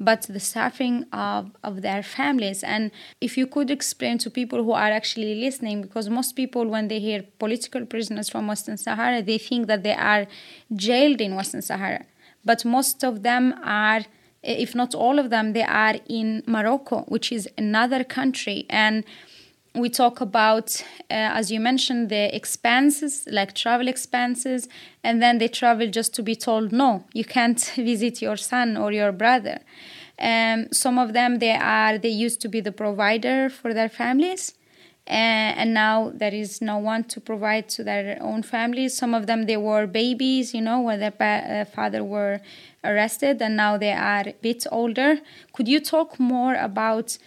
but 0.08 0.20
the 0.36 0.44
suffering 0.56 0.96
of, 1.10 1.42
of 1.68 1.74
their 1.86 2.02
families. 2.02 2.60
And 2.62 2.90
if 3.26 3.38
you 3.38 3.46
could 3.54 3.70
explain 3.70 4.18
to 4.24 4.28
people 4.40 4.62
who 4.62 4.72
are 4.72 4.92
actually 5.00 5.34
listening, 5.46 5.76
because 5.80 6.06
most 6.10 6.32
people, 6.40 6.64
when 6.74 6.88
they 6.88 7.00
hear 7.08 7.20
political 7.44 7.86
prisoners 7.86 8.28
from 8.28 8.46
Western 8.46 8.76
Sahara, 8.76 9.22
they 9.22 9.38
think 9.38 9.68
that 9.68 9.82
they 9.86 9.94
are 9.94 10.26
jailed 10.74 11.22
in 11.26 11.34
Western 11.34 11.62
Sahara. 11.62 12.04
But 12.44 12.60
most 12.76 13.02
of 13.02 13.22
them 13.22 13.54
are 13.64 14.02
if 14.42 14.74
not 14.80 14.94
all 14.94 15.18
of 15.18 15.30
them, 15.30 15.54
they 15.54 15.64
are 15.84 15.96
in 16.20 16.28
Morocco, 16.46 16.96
which 17.14 17.32
is 17.32 17.48
another 17.58 18.04
country. 18.04 18.64
And 18.70 19.02
we 19.76 19.88
talk 19.88 20.20
about, 20.20 20.82
uh, 21.10 21.38
as 21.38 21.50
you 21.52 21.60
mentioned, 21.60 22.08
the 22.08 22.34
expenses, 22.34 23.26
like 23.30 23.54
travel 23.54 23.88
expenses, 23.88 24.68
and 25.04 25.22
then 25.22 25.38
they 25.38 25.48
travel 25.48 25.88
just 25.88 26.14
to 26.14 26.22
be 26.22 26.34
told, 26.34 26.72
no, 26.72 27.04
you 27.12 27.24
can't 27.24 27.60
visit 27.76 28.22
your 28.22 28.36
son 28.36 28.76
or 28.76 28.92
your 28.92 29.12
brother. 29.12 29.60
Um, 30.18 30.72
some 30.72 30.98
of 30.98 31.12
them, 31.12 31.38
they 31.38 31.54
are, 31.54 31.98
they 31.98 32.08
used 32.08 32.40
to 32.42 32.48
be 32.48 32.60
the 32.60 32.72
provider 32.72 33.50
for 33.50 33.74
their 33.74 33.88
families. 33.88 34.54
Uh, 35.08 35.54
and 35.60 35.72
now 35.72 36.10
there 36.12 36.34
is 36.34 36.60
no 36.60 36.78
one 36.78 37.04
to 37.04 37.20
provide 37.20 37.68
to 37.68 37.84
their 37.84 38.18
own 38.20 38.42
families. 38.42 38.96
Some 38.96 39.14
of 39.14 39.28
them 39.28 39.46
they 39.46 39.56
were 39.56 39.86
babies, 39.86 40.52
you 40.52 40.60
know, 40.60 40.80
when 40.80 40.98
their 40.98 41.12
pa- 41.12 41.44
uh, 41.46 41.64
father 41.64 42.02
were 42.02 42.40
arrested, 42.82 43.40
and 43.40 43.56
now 43.56 43.76
they 43.76 43.92
are 43.92 44.24
a 44.26 44.34
bit 44.42 44.66
older. 44.72 45.20
Could 45.52 45.68
you 45.68 45.78
talk 45.78 46.18
more 46.18 46.56
about 46.56 47.18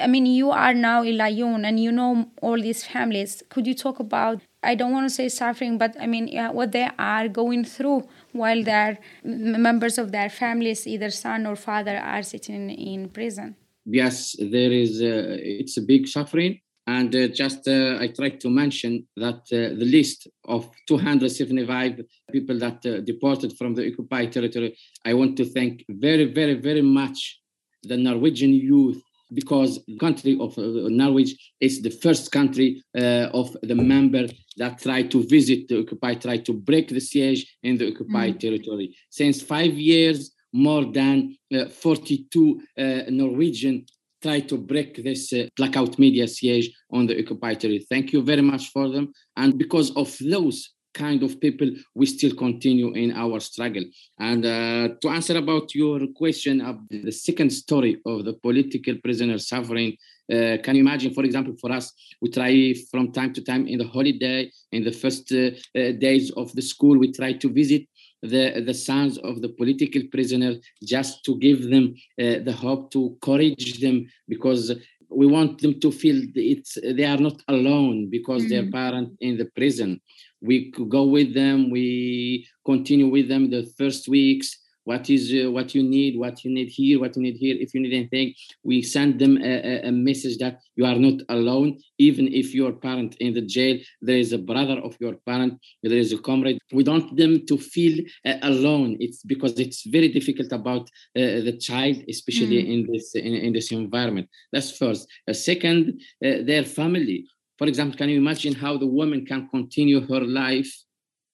I 0.00 0.06
mean, 0.06 0.26
you 0.26 0.50
are 0.50 0.74
now 0.74 1.02
in 1.02 1.16
Laayoune 1.16 1.66
and 1.66 1.78
you 1.78 1.92
know 1.92 2.30
all 2.40 2.60
these 2.60 2.84
families. 2.84 3.42
Could 3.50 3.66
you 3.66 3.74
talk 3.74 4.00
about, 4.00 4.40
I 4.62 4.74
don't 4.74 4.92
want 4.92 5.08
to 5.08 5.14
say 5.14 5.28
suffering, 5.28 5.76
but 5.76 5.94
I 6.00 6.06
mean, 6.06 6.28
yeah, 6.28 6.50
what 6.50 6.72
they 6.72 6.88
are 6.98 7.28
going 7.28 7.64
through 7.64 8.08
while 8.32 8.62
their 8.62 8.98
members 9.24 9.98
of 9.98 10.12
their 10.12 10.30
families, 10.30 10.86
either 10.86 11.10
son 11.10 11.46
or 11.46 11.56
father, 11.56 11.96
are 11.98 12.22
sitting 12.22 12.70
in 12.70 13.10
prison? 13.10 13.56
Yes, 13.84 14.36
there 14.38 14.72
is, 14.72 15.00
it's 15.02 15.76
a 15.76 15.82
big 15.82 16.08
suffering. 16.08 16.60
And 16.86 17.14
uh, 17.14 17.28
just 17.28 17.68
uh, 17.68 17.98
I 18.00 18.08
tried 18.08 18.40
to 18.40 18.50
mention 18.50 19.06
that 19.16 19.42
uh, 19.52 19.76
the 19.78 19.84
list 19.84 20.26
of 20.46 20.68
275 20.88 22.00
people 22.32 22.58
that 22.58 22.84
uh, 22.84 23.00
deported 23.00 23.56
from 23.56 23.74
the 23.74 23.86
occupied 23.86 24.32
territory, 24.32 24.76
I 25.04 25.14
want 25.14 25.36
to 25.36 25.44
thank 25.44 25.84
very, 25.88 26.24
very, 26.24 26.54
very 26.54 26.82
much 26.82 27.40
the 27.84 27.96
Norwegian 27.96 28.52
youth 28.52 29.00
because 29.32 29.84
the 29.86 29.96
country 29.98 30.36
of 30.40 30.56
uh, 30.58 30.62
Norway 30.88 31.26
is 31.60 31.82
the 31.82 31.90
first 31.90 32.30
country 32.32 32.82
uh, 32.96 33.28
of 33.32 33.56
the 33.62 33.74
member 33.74 34.26
that 34.56 34.80
tried 34.80 35.10
to 35.10 35.26
visit 35.26 35.68
the 35.68 35.80
occupied, 35.80 36.22
tried 36.22 36.44
to 36.46 36.52
break 36.52 36.88
the 36.88 37.00
siege 37.00 37.56
in 37.62 37.78
the 37.78 37.92
occupied 37.92 38.36
mm. 38.36 38.40
territory. 38.40 38.96
Since 39.10 39.42
five 39.42 39.74
years, 39.74 40.32
more 40.52 40.84
than 40.84 41.36
uh, 41.54 41.66
42 41.66 42.60
uh, 42.76 42.82
Norwegian 43.08 43.86
tried 44.22 44.48
to 44.48 44.56
break 44.56 45.02
this 45.02 45.32
uh, 45.32 45.48
blackout 45.56 45.98
media 45.98 46.28
siege 46.28 46.70
on 46.92 47.06
the 47.06 47.18
occupied 47.20 47.60
territory. 47.60 47.86
Thank 47.88 48.12
you 48.12 48.22
very 48.22 48.42
much 48.42 48.68
for 48.68 48.88
them. 48.88 49.12
And 49.36 49.58
because 49.58 49.90
of 49.96 50.14
those 50.20 50.70
kind 50.94 51.22
of 51.22 51.40
people 51.40 51.70
we 51.94 52.06
still 52.06 52.34
continue 52.34 52.92
in 52.94 53.12
our 53.12 53.40
struggle 53.40 53.84
and 54.18 54.44
uh, 54.44 54.88
to 55.00 55.08
answer 55.08 55.36
about 55.36 55.74
your 55.74 56.00
question 56.14 56.60
of 56.60 56.76
the 56.90 57.10
second 57.10 57.50
story 57.50 58.00
of 58.06 58.24
the 58.24 58.34
political 58.34 58.94
prisoner 59.02 59.38
suffering 59.38 59.96
uh, 60.32 60.56
can 60.62 60.74
you 60.76 60.80
imagine 60.80 61.12
for 61.12 61.24
example 61.24 61.54
for 61.60 61.72
us 61.72 61.92
we 62.20 62.30
try 62.30 62.74
from 62.90 63.12
time 63.12 63.32
to 63.32 63.42
time 63.42 63.66
in 63.66 63.78
the 63.78 63.86
holiday 63.86 64.50
in 64.72 64.84
the 64.84 64.92
first 64.92 65.32
uh, 65.32 65.50
uh 65.78 65.92
days 65.92 66.30
of 66.32 66.52
the 66.52 66.62
school 66.62 66.98
we 66.98 67.10
try 67.12 67.32
to 67.32 67.48
visit 67.48 67.82
the, 68.22 68.62
the 68.64 68.74
sons 68.74 69.18
of 69.18 69.42
the 69.42 69.48
political 69.48 70.02
prisoner 70.12 70.54
just 70.84 71.24
to 71.24 71.36
give 71.38 71.68
them 71.68 71.94
uh, 72.20 72.38
the 72.44 72.54
hope 72.56 72.90
to 72.92 73.08
encourage 73.08 73.80
them 73.80 74.06
because 74.28 74.72
we 75.14 75.26
want 75.26 75.60
them 75.60 75.78
to 75.80 75.90
feel 75.90 76.22
it's 76.34 76.78
they 76.82 77.04
are 77.04 77.18
not 77.18 77.40
alone 77.48 78.08
because 78.10 78.42
mm-hmm. 78.42 78.50
their 78.50 78.70
parent 78.70 79.10
in 79.20 79.36
the 79.36 79.44
prison 79.56 80.00
we 80.42 80.72
go 80.88 81.04
with 81.04 81.34
them. 81.34 81.70
We 81.70 82.46
continue 82.66 83.08
with 83.08 83.28
them 83.28 83.50
the 83.50 83.64
first 83.78 84.08
weeks. 84.08 84.58
What 84.84 85.08
is 85.10 85.32
uh, 85.32 85.48
what 85.48 85.76
you 85.76 85.82
need 85.84 86.18
what 86.18 86.44
you 86.44 86.50
need 86.52 86.68
here 86.68 86.98
what 86.98 87.14
you 87.14 87.22
need 87.22 87.36
here. 87.36 87.56
If 87.56 87.72
you 87.72 87.80
need 87.80 87.94
anything 87.94 88.34
we 88.64 88.82
send 88.82 89.20
them 89.20 89.38
a, 89.40 89.82
a, 89.86 89.92
message 89.92 90.38
that 90.38 90.58
you 90.74 90.84
are 90.84 90.96
not 90.96 91.20
alone. 91.28 91.78
Even 91.98 92.26
if 92.34 92.52
your 92.52 92.72
parent 92.72 93.14
in 93.20 93.32
the 93.32 93.42
jail 93.42 93.78
there 94.00 94.16
is 94.16 94.32
a 94.32 94.38
brother 94.38 94.80
of 94.80 94.96
your 94.98 95.14
parent 95.24 95.60
there 95.84 95.96
is 95.96 96.12
a 96.12 96.18
comrade 96.18 96.58
we 96.72 96.82
don't 96.82 97.04
want 97.04 97.16
them 97.16 97.46
to 97.46 97.56
feel 97.58 98.04
uh, 98.26 98.34
alone. 98.42 98.96
It's 98.98 99.22
because 99.22 99.52
it's 99.60 99.84
very 99.86 100.08
difficult 100.08 100.50
about 100.50 100.90
uh, 101.16 101.46
the 101.46 101.56
child 101.60 102.02
especially 102.08 102.64
mm. 102.64 102.72
in 102.72 102.92
this 102.92 103.14
in, 103.14 103.34
in, 103.34 103.52
this 103.52 103.70
environment. 103.70 104.28
That's 104.52 104.76
first. 104.76 105.06
Uh, 105.28 105.32
second 105.32 106.00
uh, 106.24 106.42
their 106.42 106.64
family 106.64 107.28
for 107.58 107.66
example, 107.66 107.96
can 107.96 108.08
you 108.08 108.18
imagine 108.18 108.54
how 108.54 108.76
the 108.76 108.86
woman 108.86 109.26
can 109.26 109.48
continue 109.48 110.00
her 110.06 110.20
life 110.20 110.72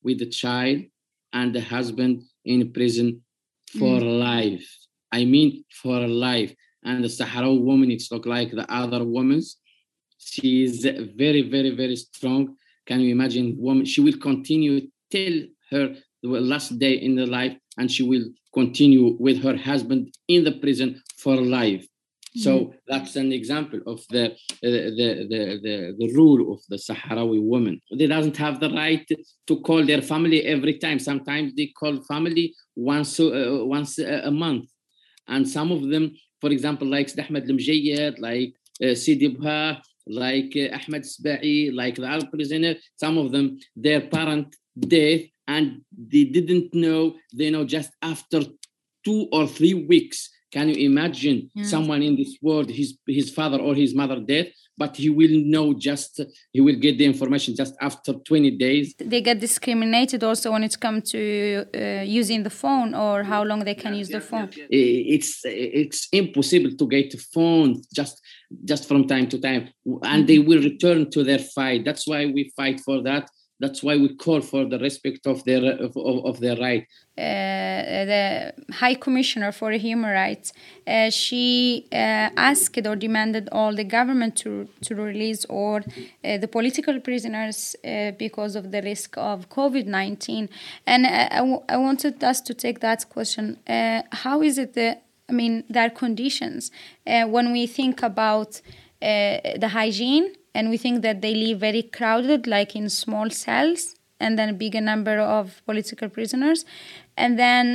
with 0.03 0.19
the 0.19 0.27
child 0.27 0.83
and 1.33 1.55
the 1.55 1.61
husband 1.61 2.23
in 2.45 2.73
prison 2.73 3.23
for 3.79 4.01
mm. 4.01 4.19
life? 4.19 4.69
I 5.13 5.25
mean, 5.25 5.65
for 5.83 6.07
life. 6.07 6.55
And 6.85 7.05
the 7.05 7.09
Sahrawi 7.09 7.63
woman, 7.63 7.91
it's 7.91 8.11
not 8.11 8.27
like 8.27 8.51
the 8.51 8.71
other 8.73 9.05
women. 9.05 9.43
She 10.19 10.65
is 10.65 10.85
very, 11.17 11.43
very, 11.43 11.71
very 11.71 11.97
strong. 11.97 12.57
Can 12.87 13.01
you 13.01 13.11
imagine? 13.11 13.57
Woman, 13.59 13.85
she 13.85 14.01
will 14.01 14.19
continue 14.19 14.89
till 15.11 15.45
her 15.71 15.95
last 16.23 16.79
day 16.79 16.95
in 16.95 17.15
the 17.15 17.27
life, 17.27 17.57
and 17.77 17.91
she 17.91 18.03
will 18.03 18.25
continue 18.53 19.17
with 19.19 19.43
her 19.43 19.57
husband 19.57 20.15
in 20.29 20.45
the 20.45 20.53
prison 20.53 21.03
for 21.19 21.37
life. 21.37 21.87
So 22.39 22.53
mm-hmm. 22.59 22.77
that's 22.87 23.17
an 23.17 23.33
example 23.33 23.81
of 23.87 24.05
the, 24.11 24.27
uh, 24.27 24.35
the, 24.63 25.27
the, 25.29 25.59
the, 25.65 25.97
the, 25.99 26.13
rule 26.15 26.53
of 26.53 26.61
the 26.69 26.77
Sahrawi 26.77 27.43
woman. 27.43 27.81
They 27.91 28.07
doesn't 28.07 28.37
have 28.37 28.61
the 28.61 28.71
right 28.71 29.07
to 29.49 29.61
call 29.61 29.85
their 29.85 30.03
family 30.03 30.45
every 30.45 30.79
time. 30.79 31.01
Sometimes 31.01 31.55
they 31.57 31.73
call 31.79 32.01
family 32.05 32.55
once, 32.77 33.19
uh, 33.19 33.61
once 33.63 33.99
a 33.99 34.31
month. 34.31 34.71
And 35.27 35.49
some 35.49 35.73
of 35.73 35.89
them, 35.89 36.15
for 36.41 36.51
example, 36.51 36.87
like 36.87 37.11
Ahmed 37.19 37.49
Lemjayed, 37.49 38.21
like 38.21 38.55
uh, 38.85 38.95
Sidi 38.95 39.29
Bha, 39.29 39.83
like 40.07 40.53
uh, 40.57 40.77
Ahmed 40.77 41.03
Sba'i, 41.03 41.75
like 41.75 41.97
the 41.97 42.07
Arab 42.07 42.31
prisoner, 42.31 42.77
some 42.97 43.19
of 43.19 43.33
them, 43.33 43.59
their 43.75 44.03
parent 44.03 44.55
death, 44.79 45.23
and 45.49 45.81
they 45.91 46.25
didn't 46.25 46.73
know, 46.73 47.17
they 47.35 47.51
know 47.51 47.65
just 47.65 47.91
after 48.01 48.43
two 49.05 49.29
or 49.33 49.49
three 49.49 49.75
weeks 49.75 50.31
can 50.51 50.69
you 50.69 50.87
imagine 50.91 51.51
yeah. 51.55 51.65
someone 51.65 52.03
in 52.03 52.17
this 52.17 52.39
world, 52.41 52.71
his 52.71 52.99
his 53.07 53.31
father 53.31 53.59
or 53.59 53.75
his 53.75 53.95
mother 53.95 54.21
dead, 54.21 54.53
but 54.77 54.97
he 54.97 55.11
will 55.11 55.37
know 55.55 55.75
just 55.75 56.21
he 56.53 56.61
will 56.61 56.77
get 56.77 56.97
the 56.97 57.05
information 57.05 57.55
just 57.55 57.75
after 57.81 58.15
20 58.15 58.53
days. 58.53 58.95
They 58.99 59.21
get 59.21 59.41
discriminated 59.41 60.25
also 60.25 60.53
when 60.53 60.65
it 60.65 60.79
comes 60.81 61.11
to 61.11 61.67
uh, 61.75 62.03
using 62.03 62.45
the 62.45 62.51
phone 62.51 62.95
or 62.95 63.25
how 63.25 63.43
long 63.43 63.65
they 63.65 63.75
can 63.75 63.93
yeah, 63.93 63.99
use 63.99 64.11
yeah, 64.11 64.19
the 64.19 64.25
phone. 64.25 64.51
It's 64.71 65.41
it's 65.45 66.09
impossible 66.13 66.77
to 66.77 66.87
get 66.89 67.13
a 67.15 67.19
phone 67.19 67.83
just 67.95 68.21
just 68.65 68.89
from 68.89 69.07
time 69.07 69.29
to 69.29 69.39
time, 69.39 69.69
and 70.03 70.27
they 70.27 70.39
will 70.39 70.63
return 70.63 71.11
to 71.11 71.25
their 71.25 71.41
fight. 71.41 71.85
That's 71.85 72.07
why 72.07 72.27
we 72.27 72.53
fight 72.57 72.81
for 72.81 73.03
that 73.03 73.29
that's 73.61 73.83
why 73.83 73.97
we 73.97 74.15
call 74.15 74.41
for 74.41 74.65
the 74.65 74.79
respect 74.79 75.27
of 75.27 75.45
their 75.45 75.65
of, 75.83 75.97
of 75.97 76.41
their 76.41 76.57
right. 76.57 76.87
Uh, 77.17 78.05
the 78.05 78.55
High 78.75 78.95
Commissioner 78.95 79.51
for 79.51 79.73
Human 79.73 80.11
Rights, 80.11 80.53
uh, 80.87 81.11
she 81.11 81.89
uh, 81.91 82.31
asked 82.37 82.87
or 82.87 82.95
demanded 82.95 83.49
all 83.51 83.75
the 83.75 83.85
government 83.85 84.37
to 84.37 84.69
to 84.83 84.95
release 84.95 85.45
all 85.47 85.81
uh, 86.25 86.39
the 86.39 86.47
political 86.47 87.01
prisoners 87.01 87.75
uh, 87.85 88.13
because 88.13 88.55
of 88.55 88.71
the 88.71 88.83
risk 88.83 89.17
of 89.17 89.49
COVID 89.49 89.87
nineteen. 89.87 90.49
And 90.87 91.07
uh, 91.07 91.65
I, 91.69 91.77
wanted 91.77 92.23
us 92.23 92.41
to 92.43 92.55
take 92.55 92.81
that 92.81 93.09
question. 93.09 93.59
how 94.13 94.43
is 94.43 94.59
it 94.59 94.75
that 94.75 95.03
I 95.29 95.33
mean 95.33 95.65
their 95.69 95.91
conditions 95.91 96.71
when 97.05 97.53
we 97.53 97.67
think 97.67 98.03
about 98.03 98.61
the 99.01 99.71
hygiene 99.73 100.38
and 100.59 100.71
we 100.71 100.77
think 100.77 101.03
that 101.03 101.23
they 101.25 101.35
live 101.45 101.61
very 101.61 101.85
crowded, 101.99 102.41
like 102.57 102.71
in 102.81 102.87
small 102.91 103.31
cells. 103.31 103.83
and 104.21 104.33
then 104.39 104.49
a 104.49 104.53
bigger 104.65 104.81
number 104.81 105.17
of 105.39 105.63
political 105.65 106.09
prisoners. 106.09 106.65
And 107.17 107.39
then 107.39 107.67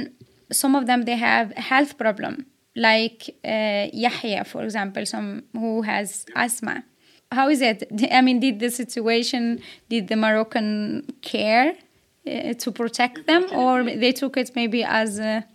some 0.51 0.75
of 0.75 0.83
them 0.89 1.03
they 1.03 1.15
have 1.15 1.47
health 1.71 1.97
problem, 1.97 2.45
like 2.75 3.19
uh, 3.45 3.87
Yahya, 3.93 4.43
for 4.43 4.61
example, 4.63 5.05
some 5.05 5.43
who 5.53 5.83
has 5.83 6.25
asthma. 6.35 6.83
How 7.31 7.47
is 7.49 7.61
it? 7.61 7.79
I 8.11 8.21
mean, 8.21 8.39
did 8.39 8.59
the 8.59 8.69
situation, 8.69 9.61
did 9.93 10.03
the 10.11 10.17
Moroccan 10.25 11.05
care 11.21 11.69
uh, 12.27 12.53
to 12.63 12.71
protect 12.71 13.25
them, 13.25 13.43
or 13.53 13.83
they 14.03 14.11
took 14.11 14.35
it 14.35 14.51
maybe 14.59 14.83
as 14.83 15.19
a 15.19 15.45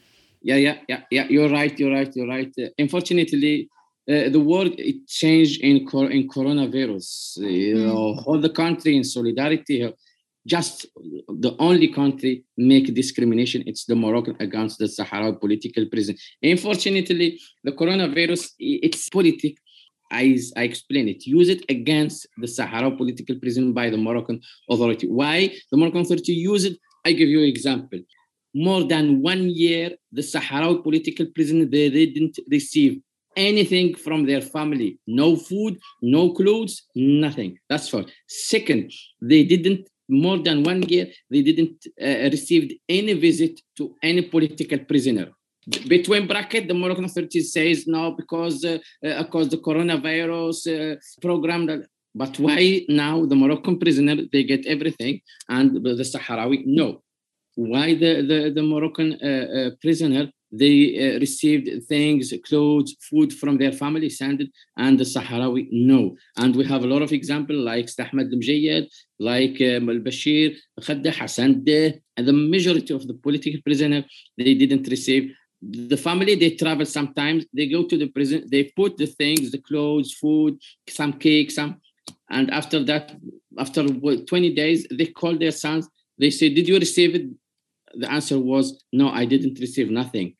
yeah, 0.41 0.55
yeah, 0.67 0.77
yeah, 0.89 1.01
yeah. 1.11 1.27
You're 1.29 1.51
right. 1.51 1.79
You're 1.79 1.93
right. 1.93 2.11
You're 2.17 2.29
right. 2.29 2.53
Uh, 2.59 2.69
unfortunately, 2.79 3.69
uh, 4.09 4.29
the 4.31 4.41
world 4.41 4.73
it 4.79 5.07
changed 5.07 5.61
in 5.61 5.87
cor- 5.87 6.11
in 6.11 6.29
coronavirus. 6.29 7.39
You 7.39 7.77
mm. 7.77 7.87
know, 7.87 8.23
all 8.27 8.41
the 8.41 8.51
country 8.51 8.97
in 8.97 9.05
solidarity. 9.05 9.93
Just 10.47 10.87
the 11.29 11.55
only 11.59 11.89
country 11.89 12.43
make 12.57 12.95
discrimination. 12.95 13.65
It's 13.67 13.85
the 13.85 13.95
Moroccan 13.95 14.37
against 14.41 14.79
the 14.79 14.87
Sahrawi 14.87 15.39
political 15.39 15.85
prison. 15.87 16.17
Unfortunately, 16.43 17.39
the 17.65 17.73
coronavirus 17.73 18.53
it's 18.59 19.11
politic. 19.11 19.59
I, 20.11 20.39
I 20.57 20.63
explain 20.63 21.07
it. 21.09 21.27
Use 21.27 21.51
it 21.51 21.67
against 21.69 22.27
the 22.39 22.47
Sahrawi 22.47 22.97
political 22.97 23.37
prison 23.37 23.75
by 23.75 23.91
the 23.91 23.99
Moroccan 23.99 24.41
authority. 24.71 25.07
Why 25.07 25.53
the 25.71 25.77
Moroccan 25.77 26.01
authority 26.01 26.33
use 26.33 26.65
it? 26.65 26.79
I 27.05 27.13
give 27.13 27.29
you 27.29 27.41
an 27.41 27.49
example 27.49 27.99
more 28.55 28.85
than 28.85 29.23
one 29.23 29.49
year, 29.51 29.91
the 30.11 30.23
Sahrawi 30.23 30.83
political 30.83 31.27
prison 31.35 31.71
they 31.71 31.91
didn't 31.91 32.39
receive 32.51 33.01
anything 33.39 33.95
from 33.95 34.27
their 34.27 34.43
family. 34.43 34.99
No 35.07 35.37
food, 35.37 35.79
no 36.03 36.33
clothes, 36.39 36.75
nothing. 36.95 37.59
That's 37.69 37.89
first. 37.89 38.09
Second, 38.27 38.93
they 39.23 39.45
didn't, 39.45 39.89
more 40.09 40.39
than 40.39 40.63
one 40.63 40.83
year, 40.83 41.07
they 41.31 41.43
didn't 41.43 41.87
uh, 42.09 42.29
receive 42.35 42.65
any 42.89 43.15
visit 43.15 43.61
to 43.77 43.95
any 44.03 44.23
political 44.23 44.81
prisoner. 44.91 45.29
Between 45.87 46.27
bracket, 46.27 46.67
the 46.67 46.75
Moroccan 46.75 47.05
authorities 47.05 47.53
says 47.53 47.87
no 47.87 48.13
because 48.13 48.65
uh, 48.65 48.79
uh, 49.07 49.23
because 49.23 49.51
the 49.51 49.59
coronavirus 49.59 50.59
uh, 50.73 50.97
program 51.21 51.85
but 52.15 52.39
why 52.39 52.87
now 52.89 53.27
the 53.27 53.37
Moroccan 53.37 53.79
prisoner 53.79 54.17
they 54.33 54.45
get 54.45 54.67
everything 54.67 55.21
and 55.51 55.75
the 55.85 56.07
Sahrawi 56.13 56.63
no 56.65 57.03
why 57.59 57.95
the, 57.95 58.23
the, 58.23 58.53
the 58.55 58.63
Moroccan 58.63 59.19
uh, 59.21 59.27
uh, 59.59 59.71
prisoner 59.83 60.31
they 60.51 61.15
uh, 61.15 61.21
received 61.21 61.85
things, 61.85 62.33
clothes, 62.47 62.97
food 63.01 63.33
from 63.33 63.59
their 63.59 63.73
family, 63.73 64.09
sent 64.09 64.43
and 64.77 64.99
the 64.99 65.05
Sahrawi 65.05 65.69
no. 65.71 66.17
And 66.37 66.57
we 66.57 66.65
have 66.65 66.85
a 66.85 66.87
lot 66.87 67.03
of 67.03 67.13
examples 67.13 67.59
like 67.59 67.87
Stahmed 67.87 68.33
Mjayyed, 68.33 68.89
like 69.19 69.61
um, 69.61 69.91
Al-Bashir, 69.91 70.57
Khadda 70.81 71.15
Hassan, 71.15 71.65
and 72.17 72.27
the 72.27 72.33
majority 72.33 72.95
of 72.95 73.07
the 73.07 73.15
political 73.15 73.61
prisoners, 73.63 74.05
they 74.37 74.55
didn't 74.55 74.89
receive. 74.89 75.35
The 75.61 75.97
family, 75.97 76.35
they 76.37 76.53
travel 76.53 76.87
sometimes, 76.87 77.45
they 77.53 77.67
go 77.67 77.85
to 77.85 77.99
the 77.99 78.09
prison, 78.09 78.45
they 78.51 78.65
put 78.77 78.97
the 78.97 79.07
things, 79.07 79.51
the 79.51 79.59
clothes, 79.59 80.15
food, 80.15 80.59
some 80.89 81.15
cake, 81.15 81.51
some, 81.51 81.81
and 82.31 82.51
after 82.53 82.83
that, 82.85 83.15
after 83.59 83.87
20 83.87 84.55
days, 84.55 84.87
they 84.91 85.07
call 85.07 85.37
their 85.37 85.51
sons, 85.51 85.89
they 86.17 86.31
say, 86.31 86.49
did 86.55 86.69
you 86.69 86.79
receive 86.79 87.15
it? 87.15 87.29
the 87.95 88.11
answer 88.11 88.39
was 88.39 88.85
no, 88.93 89.11
I 89.11 89.25
didn't 89.25 89.59
receive 89.61 89.91
nothing. 89.91 90.35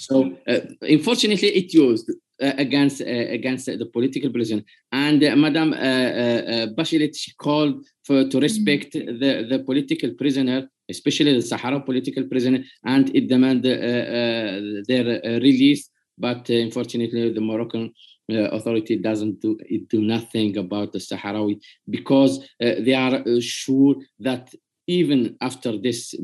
So 0.00 0.36
uh, 0.46 0.60
unfortunately, 0.82 1.48
it 1.48 1.74
used 1.74 2.10
uh, 2.40 2.52
against 2.56 3.00
uh, 3.00 3.04
against 3.04 3.66
the 3.66 3.86
political 3.92 4.30
prison. 4.30 4.64
And 4.92 5.22
uh, 5.24 5.34
Madame 5.34 5.72
uh, 5.72 5.76
uh, 5.76 6.66
Bachelet 6.68 7.16
she 7.16 7.32
called 7.34 7.84
for 8.04 8.28
to 8.28 8.40
respect 8.40 8.94
mm-hmm. 8.94 9.18
the, 9.18 9.46
the 9.50 9.58
political 9.64 10.14
prisoner, 10.14 10.68
especially 10.88 11.34
the 11.34 11.42
Sahara 11.42 11.80
political 11.80 12.24
prisoner, 12.24 12.60
and 12.84 13.14
it 13.14 13.28
demanded 13.28 14.84
their 14.86 15.40
release. 15.40 15.90
But 16.16 16.48
unfortunately, 16.48 17.32
the 17.32 17.40
Moroccan 17.40 17.92
authority 18.30 18.96
doesn't 18.96 19.40
do 19.40 19.58
it 19.60 19.88
do 19.88 20.00
nothing 20.00 20.58
about 20.58 20.92
the 20.92 20.98
Sahrawi 20.98 21.60
because 21.90 22.46
they 22.60 22.94
are 22.94 23.22
sure 23.40 23.96
that 24.20 24.54
even 24.86 25.36
after 25.40 25.76
this 25.76 26.14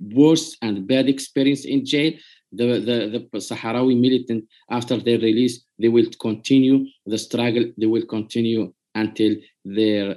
worse 0.00 0.56
and 0.62 0.86
bad 0.86 1.08
experience 1.08 1.64
in 1.64 1.84
jail, 1.84 2.12
the, 2.52 2.66
the, 2.80 3.28
the 3.32 3.38
Sahrawi 3.38 3.98
militant, 3.98 4.44
after 4.70 4.96
their 4.98 5.18
release, 5.18 5.64
they 5.78 5.88
will 5.88 6.06
continue 6.20 6.86
the 7.04 7.18
struggle, 7.18 7.64
they 7.78 7.86
will 7.86 8.06
continue 8.06 8.72
until 8.94 9.32
uh, 9.32 10.14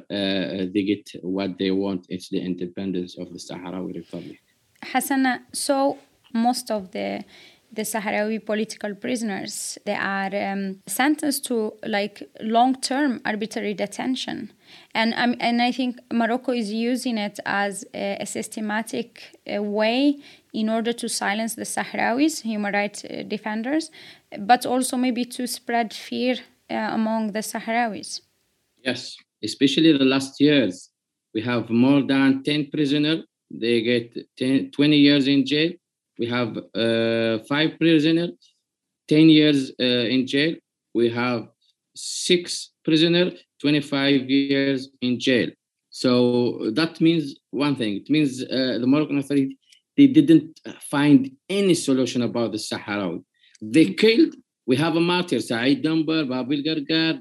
they 0.74 0.84
get 0.86 1.10
what 1.22 1.58
they 1.58 1.72
want. 1.72 2.06
It's 2.10 2.30
the 2.30 2.40
independence 2.40 3.18
of 3.18 3.32
the 3.34 3.40
Sahrawi 3.40 3.96
Republic. 3.96 4.40
Hassan, 4.82 5.46
so 5.52 5.98
most 6.34 6.72
of 6.72 6.92
the 6.92 7.24
the 7.72 7.84
Sahrawi 7.84 8.44
political 8.44 8.96
prisoners 8.96 9.78
they 9.86 9.94
are 9.94 10.34
um, 10.34 10.82
sentenced 10.88 11.46
to 11.46 11.74
like 11.86 12.24
long-term 12.42 13.22
arbitrary 13.26 13.76
detention 13.76 14.52
and 14.94 15.14
um, 15.16 15.36
and 15.40 15.62
I 15.62 15.72
think 15.72 15.98
Morocco 16.12 16.52
is 16.52 16.72
using 16.72 17.18
it 17.18 17.40
as 17.46 17.86
a, 17.94 18.18
a 18.22 18.26
systematic 18.26 19.40
uh, 19.54 19.62
way 19.62 20.18
in 20.54 20.70
order 20.70 20.94
to 20.94 21.08
silence 21.08 21.56
the 21.56 21.66
Sahrawis 21.66 22.42
human 22.42 22.74
rights 22.74 23.06
uh, 23.06 23.24
defenders 23.28 23.92
but 24.38 24.66
also 24.66 24.98
maybe 24.98 25.26
to 25.26 25.48
spread 25.48 25.94
fear 25.94 26.36
uh, 26.70 26.90
among 26.92 27.32
the 27.32 27.40
Sahrawis. 27.40 28.22
Yes 28.84 29.18
especially 29.44 29.98
the 29.98 30.06
last 30.06 30.40
years. 30.40 30.90
We 31.34 31.42
have 31.42 31.70
more 31.70 32.02
than 32.02 32.44
10 32.44 32.70
prisoners 32.72 33.24
they 33.52 33.82
get 33.82 34.16
10, 34.38 34.72
20 34.72 34.96
years 34.96 35.28
in 35.28 35.46
jail. 35.46 35.72
We 36.20 36.28
have 36.28 36.56
uh, 36.76 37.40
five 37.48 37.80
prisoners, 37.80 38.32
10 39.08 39.30
years 39.30 39.72
uh, 39.80 39.84
in 39.84 40.28
jail. 40.28 40.56
We 40.94 41.10
have 41.10 41.48
six 41.96 42.72
prisoners, 42.84 43.34
25 43.62 44.30
years 44.30 44.90
in 45.02 45.20
jail. 45.20 45.50
So 45.90 46.72
that 46.74 47.02
means 47.02 47.36
one 47.52 47.76
thing. 47.76 47.96
It 47.98 48.10
means 48.10 48.44
uh, 48.44 48.78
the 48.80 48.88
Moroccan 48.88 49.20
authority 49.20 49.58
they 49.98 50.08
didn't 50.08 50.62
find 50.90 51.30
any 51.50 51.74
solution 51.74 52.22
about 52.22 52.54
the 52.54 52.58
Sahrawi. 52.58 53.22
They 53.62 53.94
killed 53.94 54.36
we 54.70 54.76
have 54.76 54.96
a 54.96 55.00
martyr, 55.00 55.40
Saeed 55.40 55.84
Dambar, 55.84 56.28
Babil 56.28 56.64
Gargar, 56.64 57.14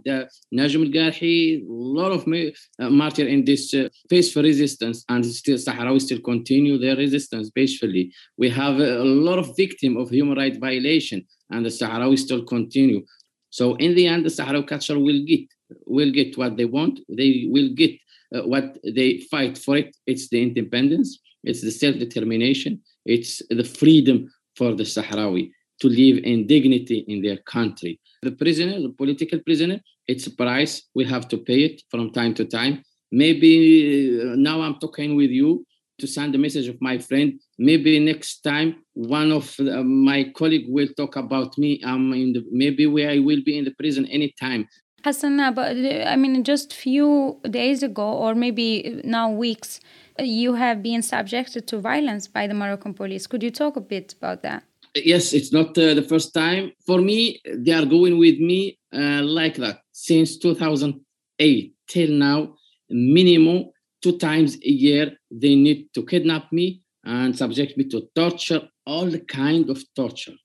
Najm 0.55 0.85
al-Garhi, 0.85 1.63
a 1.63 1.65
lot 1.67 2.13
of 2.13 2.29
uh, 2.29 2.91
martyr 2.91 3.27
in 3.27 3.43
this 3.43 3.73
uh, 3.73 3.89
peaceful 4.11 4.43
resistance, 4.43 5.03
and 5.09 5.25
still 5.25 5.57
Sahrawi 5.57 5.99
still 6.03 6.21
continue 6.21 6.77
their 6.77 6.95
resistance 6.95 7.49
peacefully. 7.49 8.13
We 8.37 8.51
have 8.51 8.79
a, 8.81 8.99
a 8.99 9.09
lot 9.29 9.39
of 9.39 9.57
victim 9.57 9.97
of 9.97 10.11
human 10.11 10.37
rights 10.37 10.59
violation, 10.59 11.25
and 11.49 11.65
the 11.65 11.71
Sahrawi 11.71 12.19
still 12.19 12.45
continue. 12.45 13.03
So 13.49 13.77
in 13.77 13.95
the 13.95 14.07
end, 14.07 14.27
the 14.27 14.29
Sahrawi 14.29 14.67
culture 14.69 14.99
will 14.99 15.25
get 15.25 15.49
will 15.87 16.11
get 16.11 16.37
what 16.39 16.57
they 16.57 16.65
want. 16.65 17.01
They 17.09 17.47
will 17.49 17.71
get 17.75 17.93
uh, 18.35 18.43
what 18.43 18.79
they 18.85 19.21
fight 19.31 19.59
for. 19.59 19.77
It. 19.77 19.97
It's 20.07 20.29
the 20.29 20.43
independence. 20.43 21.19
It's 21.45 21.63
the 21.63 21.71
self-determination. 21.71 22.81
It's 23.05 23.43
the 23.51 23.65
freedom 23.65 24.31
for 24.57 24.75
the 24.75 24.85
Sahrawi 24.85 25.51
to 25.81 25.89
live 25.89 26.19
in 26.25 26.47
dignity 26.47 27.05
in 27.09 27.23
their 27.23 27.39
country. 27.39 28.01
The 28.23 28.33
prisoner, 28.33 28.81
the 28.81 28.91
political 28.91 29.39
prisoner, 29.39 29.81
it's 30.09 30.27
a 30.27 30.35
price. 30.35 30.83
We 30.95 31.05
have 31.05 31.29
to 31.29 31.39
pay 31.39 31.61
it 31.65 31.83
from 31.91 32.13
time 32.13 32.35
to 32.35 32.45
time. 32.45 32.83
Maybe 33.13 34.21
uh, 34.21 34.35
now 34.37 34.61
I'm 34.61 34.79
talking 34.79 35.17
with 35.17 35.31
you 35.31 35.65
to 36.01 36.07
send 36.07 36.35
a 36.35 36.39
message 36.39 36.69
of 36.69 36.81
my 36.81 36.99
friend. 36.99 37.41
Maybe 37.59 37.99
next 37.99 38.41
time 38.41 38.77
one 38.95 39.33
of 39.33 39.55
uh, 39.61 39.83
my 39.83 40.33
colleague 40.37 40.67
will 40.69 40.89
talk 40.97 41.17
about 41.17 41.57
me. 41.59 41.81
I'm 41.85 42.13
in 42.13 42.33
the 42.33 42.45
maybe 42.51 42.87
where 42.87 43.11
I 43.11 43.19
will 43.19 43.43
be 43.45 43.59
in 43.59 43.65
the 43.65 43.75
prison 43.79 44.07
anytime. 44.07 44.69
Hassan, 45.09 45.55
but 45.55 45.77
I 46.15 46.17
mean, 46.17 46.45
just 46.45 46.73
few 46.73 47.41
days 47.51 47.83
ago, 47.83 48.09
or 48.25 48.35
maybe 48.35 49.01
now 49.05 49.31
weeks, 49.31 49.81
you 50.19 50.55
have 50.55 50.83
been 50.83 51.03
subjected 51.03 51.67
to 51.69 51.81
violence 51.81 52.27
by 52.27 52.47
the 52.47 52.55
Moroccan 52.55 52.95
police. 52.95 53.27
Could 53.27 53.43
you 53.43 53.51
talk 53.51 53.77
a 53.77 53.81
bit 53.81 54.15
about 54.19 54.43
that? 54.43 54.63
yes, 55.05 55.33
it's 55.33 55.53
not 55.53 55.77
uh, 55.79 55.95
the 55.95 56.03
first 56.03 56.35
time. 56.35 56.73
For 56.87 57.01
me, 57.01 57.41
they 57.45 57.73
are 57.73 57.87
going 57.87 58.19
with 58.19 58.39
me 58.39 58.79
uh, 58.93 59.23
like 59.23 59.57
that 59.57 59.81
since 59.93 60.39
2008 60.39 61.75
till 61.87 62.11
now. 62.11 62.55
Minimum 62.91 63.71
two 64.03 64.17
times 64.19 64.57
a 64.57 64.71
year, 64.71 65.13
they 65.31 65.55
need 65.55 65.89
to 65.95 66.05
kidnap 66.05 66.53
me 66.53 66.83
and 67.05 67.37
subject 67.37 67.77
me 67.77 67.85
to 67.85 68.09
torture, 68.15 68.63
all 68.87 69.11
kind 69.29 69.69
of 69.71 69.83
torture. 69.95 70.37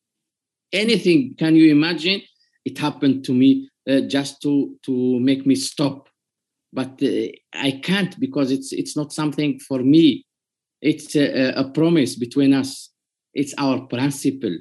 Anything 0.71 1.35
can 1.37 1.55
you 1.55 1.71
imagine? 1.71 2.21
It 2.65 2.77
happened 2.77 3.23
to 3.25 3.33
me 3.33 3.69
uh, 3.89 4.01
just 4.01 4.41
to 4.41 4.77
to 4.85 5.19
make 5.19 5.45
me 5.45 5.55
stop, 5.55 6.09
but 6.71 7.01
uh, 7.03 7.27
I 7.53 7.81
can't 7.83 8.19
because 8.19 8.51
it's 8.51 8.71
it's 8.73 8.95
not 8.95 9.13
something 9.13 9.59
for 9.59 9.79
me. 9.79 10.25
It's 10.81 11.15
a, 11.15 11.53
a 11.55 11.69
promise 11.69 12.17
between 12.17 12.53
us 12.53 12.93
it's 13.33 13.53
our 13.57 13.81
principle. 13.87 14.55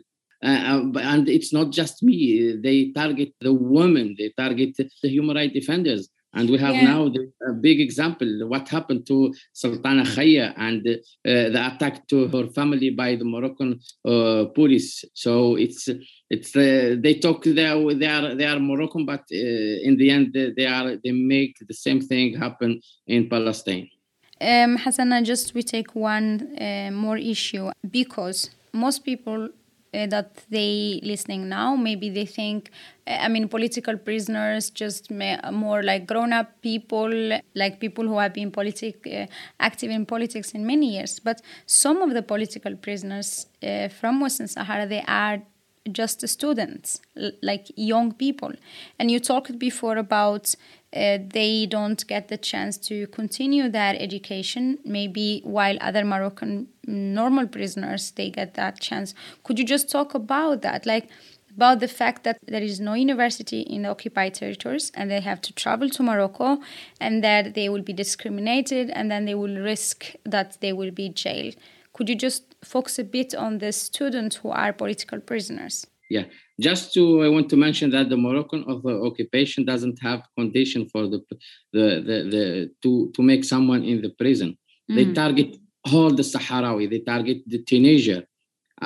Uh, 0.45 0.49
uh 0.49 0.99
and 1.01 1.29
it's 1.29 1.53
not 1.53 1.71
just 1.71 2.03
me. 2.03 2.59
They 2.63 2.91
target 2.93 3.33
the 3.41 3.53
women. 3.53 4.17
They 4.19 4.33
target 4.37 4.77
the 4.77 5.09
human 5.09 5.37
rights 5.37 5.55
defenders. 5.55 6.09
And 6.35 6.49
we 6.49 6.57
have 6.59 6.77
Yeah. 6.77 6.93
now 6.93 7.09
the, 7.11 7.31
a 7.47 7.53
big 7.53 7.79
example 7.79 8.31
what 8.49 8.67
happened 8.69 9.07
to 9.07 9.35
Sultana 9.53 10.05
Khaya 10.05 10.55
and 10.57 10.81
uh, 10.89 11.49
the 11.55 11.63
attack 11.71 12.09
to 12.09 12.27
her 12.29 12.47
family 12.59 12.91
by 12.91 13.17
the 13.17 13.27
Moroccan 13.27 13.79
uh, 14.05 14.47
police. 14.55 15.05
So 15.13 15.57
it's 15.57 15.91
it's 16.33 16.57
uh, 16.57 16.97
they 17.05 17.15
talk 17.25 17.45
they 17.45 17.67
are 17.67 17.95
they 17.95 18.07
are 18.17 18.35
they 18.35 18.47
are 18.47 18.59
Moroccan, 18.59 19.05
but 19.05 19.21
uh, 19.21 19.89
in 19.89 19.97
the 20.01 20.09
end 20.11 20.33
they, 20.33 20.67
are 20.67 20.97
they 21.05 21.13
make 21.13 21.55
the 21.69 21.75
same 21.75 22.01
thing 22.01 22.27
happen 22.45 22.81
in 23.07 23.29
Palestine. 23.29 23.89
Um, 24.41 24.79
just 25.25 25.55
we 25.55 25.63
take 25.63 25.95
one 25.95 26.31
uh, 26.59 26.91
more 26.91 27.19
issue 27.19 27.71
because 27.91 28.51
most 28.73 29.05
people 29.05 29.51
uh, 29.95 30.07
that 30.07 30.43
they 30.49 31.01
listening 31.03 31.49
now 31.49 31.77
maybe 31.77 32.09
they 32.09 32.25
think 32.25 32.71
uh, 33.07 33.19
i 33.21 33.29
mean 33.29 33.47
political 33.47 33.97
prisoners 33.99 34.71
just 34.71 35.11
more 35.53 35.83
like 35.83 36.07
grown-up 36.07 36.49
people 36.63 37.13
like 37.55 37.79
people 37.79 38.05
who 38.09 38.19
have 38.19 38.33
been 38.33 38.51
politic 38.51 39.07
uh, 39.07 39.27
active 39.61 39.91
in 39.91 40.07
politics 40.07 40.53
in 40.53 40.67
many 40.67 40.95
years 40.97 41.21
but 41.21 41.43
some 41.67 42.01
of 42.01 42.15
the 42.15 42.23
political 42.23 42.75
prisoners 42.75 43.47
uh, 43.63 43.89
from 43.89 44.19
western 44.19 44.49
sahara 44.49 44.87
they 44.87 45.05
are 45.07 45.43
just 45.91 46.21
the 46.21 46.29
students 46.29 47.01
like 47.43 47.67
young 47.77 48.13
people. 48.13 48.53
And 48.99 49.11
you 49.11 49.19
talked 49.19 49.59
before 49.59 49.97
about 49.97 50.55
uh, 50.95 51.19
they 51.27 51.67
don't 51.67 52.07
get 52.07 52.29
the 52.29 52.37
chance 52.37 52.77
to 52.77 53.07
continue 53.09 53.69
their 53.69 53.97
education. 53.99 54.79
Maybe 54.85 55.41
while 55.45 55.77
other 55.81 56.05
moroccan 56.05 56.69
normal 56.87 57.47
prisoners 57.47 58.13
they 58.13 58.31
get 58.31 58.55
that 58.55 58.81
chance. 58.81 59.15
Could 59.43 59.59
you 59.59 59.65
just 59.65 59.91
talk 59.91 60.15
about 60.15 60.63
that? 60.63 60.87
Like 60.87 61.09
about 61.55 61.81
the 61.81 61.89
fact 61.89 62.25
that 62.25 62.39
there 62.47 62.63
is 62.63 62.81
no 62.81 62.95
university 62.95 63.61
in 63.61 63.83
the 63.83 63.89
occupied 63.89 64.35
territories 64.35 64.91
and 64.95 65.11
they 65.11 65.21
have 65.21 65.41
to 65.43 65.53
travel 65.53 65.89
to 65.91 66.03
morocco 66.03 66.59
and 67.01 67.23
that 67.23 67.55
they 67.55 67.69
will 67.69 67.83
be 67.83 67.93
discriminated 67.93 68.89
and 68.91 69.11
then 69.11 69.27
they 69.27 69.35
will 69.35 69.61
risk 69.61 70.15
that 70.25 70.57
they 70.61 70.73
will 70.73 70.91
be 70.91 71.09
jailed. 71.09 71.55
Could 71.93 72.09
you 72.09 72.15
just 72.15 72.52
focus 72.65 72.99
a 72.99 73.05
bit 73.05 73.35
on 73.35 73.59
the 73.59 73.73
students 73.73 74.37
who 74.37 74.51
are 74.51 74.73
political 74.73 75.19
prisoners 75.21 75.87
Yeah, 76.17 76.27
just 76.69 76.93
to 76.95 77.03
I 77.27 77.29
want 77.35 77.49
to 77.53 77.57
mention 77.57 77.91
that 77.97 78.07
the 78.13 78.17
Moroccan 78.27 78.63
of 78.73 78.83
the 78.87 78.95
occupation 79.09 79.61
doesn't 79.65 79.99
have 80.09 80.21
condition 80.41 80.81
for 80.93 81.03
the 81.13 81.19
the 81.77 81.87
the, 82.09 82.17
the 82.35 82.45
to 82.83 82.91
to 83.15 83.21
make 83.31 83.43
someone 83.55 83.83
in 83.91 83.99
the 84.05 84.11
prison. 84.23 84.51
They 84.97 85.07
Mm. 85.07 85.15
target 85.23 85.51
all 85.93 86.11
the 86.21 86.27
Sahrawi. 86.33 86.85
They 86.93 87.03
target 87.13 87.39
the 87.53 87.61
teenager. 87.71 88.21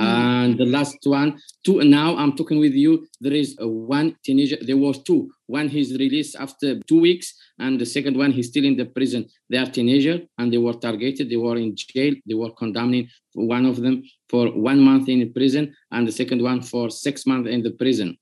And 0.08 0.50
the 0.62 0.68
last 0.76 0.98
one, 1.20 1.30
two. 1.64 1.76
Now 1.98 2.08
I'm 2.20 2.32
talking 2.38 2.58
with 2.66 2.74
you. 2.84 2.92
There 3.24 3.32
is 3.42 3.56
one 3.98 4.08
teenager. 4.26 4.58
There 4.68 4.76
was 4.86 4.96
two. 5.08 5.20
One 5.46 5.68
he's 5.68 5.92
released 5.92 6.36
after 6.36 6.80
two 6.80 7.00
weeks, 7.00 7.34
and 7.58 7.80
the 7.80 7.86
second 7.86 8.16
one 8.16 8.32
he's 8.32 8.48
still 8.48 8.64
in 8.64 8.76
the 8.76 8.86
prison. 8.86 9.26
They 9.48 9.58
are 9.58 9.66
teenager, 9.66 10.20
and 10.38 10.52
they 10.52 10.58
were 10.58 10.74
targeted. 10.74 11.30
They 11.30 11.36
were 11.36 11.56
in 11.56 11.74
jail. 11.76 12.14
They 12.26 12.34
were 12.34 12.50
condemning 12.50 13.08
one 13.34 13.66
of 13.66 13.76
them 13.76 14.02
for 14.28 14.48
one 14.48 14.80
month 14.80 15.08
in 15.08 15.32
prison, 15.32 15.74
and 15.90 16.06
the 16.06 16.12
second 16.12 16.42
one 16.42 16.62
for 16.62 16.90
six 16.90 17.26
months 17.26 17.48
in 17.48 17.62
the 17.62 17.72
prison. 17.72 18.16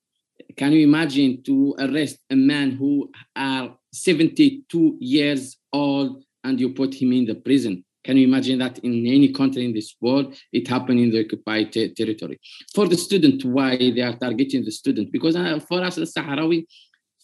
Can 0.56 0.72
you 0.72 0.86
imagine 0.86 1.42
to 1.44 1.74
arrest 1.78 2.18
a 2.30 2.36
man 2.36 2.72
who 2.72 3.10
are 3.34 3.76
72 3.92 4.96
years 5.00 5.56
old 5.72 6.22
and 6.42 6.60
you 6.60 6.70
put 6.74 6.94
him 6.94 7.12
in 7.12 7.24
the 7.24 7.34
prison? 7.34 7.84
Can 8.04 8.18
you 8.18 8.26
imagine 8.26 8.58
that 8.58 8.78
in 8.80 9.06
any 9.06 9.32
country 9.32 9.64
in 9.64 9.72
this 9.72 9.96
world, 10.00 10.34
it 10.52 10.68
happened 10.68 11.00
in 11.00 11.10
the 11.10 11.24
occupied 11.24 11.72
te- 11.72 11.94
territory? 11.94 12.38
For 12.74 12.86
the 12.86 12.98
student, 12.98 13.44
why 13.44 13.76
they 13.78 14.02
are 14.02 14.16
targeting 14.16 14.64
the 14.64 14.70
student? 14.70 15.10
Because 15.10 15.36
uh, 15.36 15.58
for 15.66 15.82
us, 15.82 15.94
the 15.94 16.02
Sahrawi, 16.02 16.66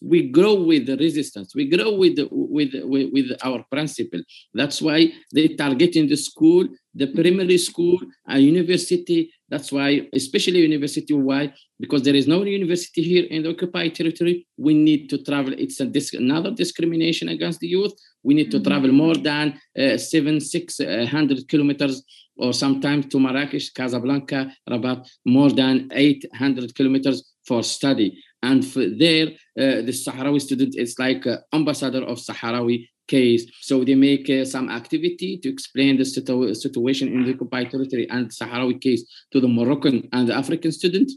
we 0.00 0.28
grow 0.30 0.54
with 0.54 0.86
the 0.86 0.96
resistance. 0.96 1.54
We 1.54 1.68
grow 1.68 1.92
with 1.96 2.16
the, 2.16 2.28
with, 2.30 2.72
with 2.84 3.10
with 3.12 3.38
our 3.42 3.64
principle. 3.70 4.22
That's 4.54 4.80
why 4.80 5.12
they 5.34 5.48
target 5.48 5.96
in 5.96 6.08
the 6.08 6.16
school, 6.16 6.66
the 6.94 7.08
primary 7.08 7.58
school, 7.58 7.98
a 8.28 8.38
university. 8.38 9.30
That's 9.48 9.70
why, 9.72 10.08
especially 10.14 10.60
university. 10.60 11.12
Why? 11.12 11.52
Because 11.78 12.02
there 12.02 12.14
is 12.14 12.26
no 12.26 12.44
university 12.44 13.02
here 13.02 13.24
in 13.24 13.42
the 13.42 13.50
occupied 13.50 13.94
territory. 13.94 14.46
We 14.56 14.74
need 14.74 15.10
to 15.10 15.18
travel. 15.22 15.52
It's 15.58 15.80
a 15.80 15.86
dis- 15.86 16.14
another 16.14 16.50
discrimination 16.52 17.28
against 17.28 17.60
the 17.60 17.68
youth. 17.68 17.92
We 18.22 18.34
need 18.34 18.50
to 18.52 18.58
Mhm. 18.60 18.64
travel 18.64 18.92
more 18.92 19.16
than 19.16 19.54
uh, 19.78 19.96
seven, 19.98 20.40
six 20.40 20.80
uh, 20.80 21.06
hundred 21.10 21.46
kilometers, 21.48 22.02
or 22.36 22.52
sometimes 22.54 23.06
to 23.06 23.18
Marrakesh, 23.20 23.70
Casablanca, 23.70 24.50
Rabat, 24.68 25.06
more 25.26 25.50
than 25.50 25.88
eight 25.92 26.24
hundred 26.34 26.74
kilometers 26.74 27.29
for 27.46 27.62
study. 27.62 28.22
And 28.42 28.66
for 28.66 28.86
there, 28.86 29.28
uh, 29.58 29.82
the 29.86 29.92
Sahrawi 29.92 30.40
student 30.40 30.76
is 30.76 30.98
like 30.98 31.26
uh, 31.26 31.38
ambassador 31.52 32.02
of 32.02 32.18
Sahrawi 32.18 32.88
case. 33.06 33.44
So 33.60 33.84
they 33.84 33.96
make 33.96 34.30
uh, 34.30 34.44
some 34.44 34.70
activity 34.70 35.38
to 35.42 35.48
explain 35.48 35.98
the 35.98 36.04
situ- 36.04 36.54
situation 36.54 37.08
in 37.08 37.24
the 37.24 37.34
occupied 37.34 37.70
territory 37.70 38.08
and 38.08 38.30
Sahrawi 38.30 38.80
case 38.80 39.02
to 39.32 39.40
the 39.40 39.48
Moroccan 39.48 40.08
and 40.12 40.28
the 40.28 40.36
African 40.36 40.72
student. 40.72 41.10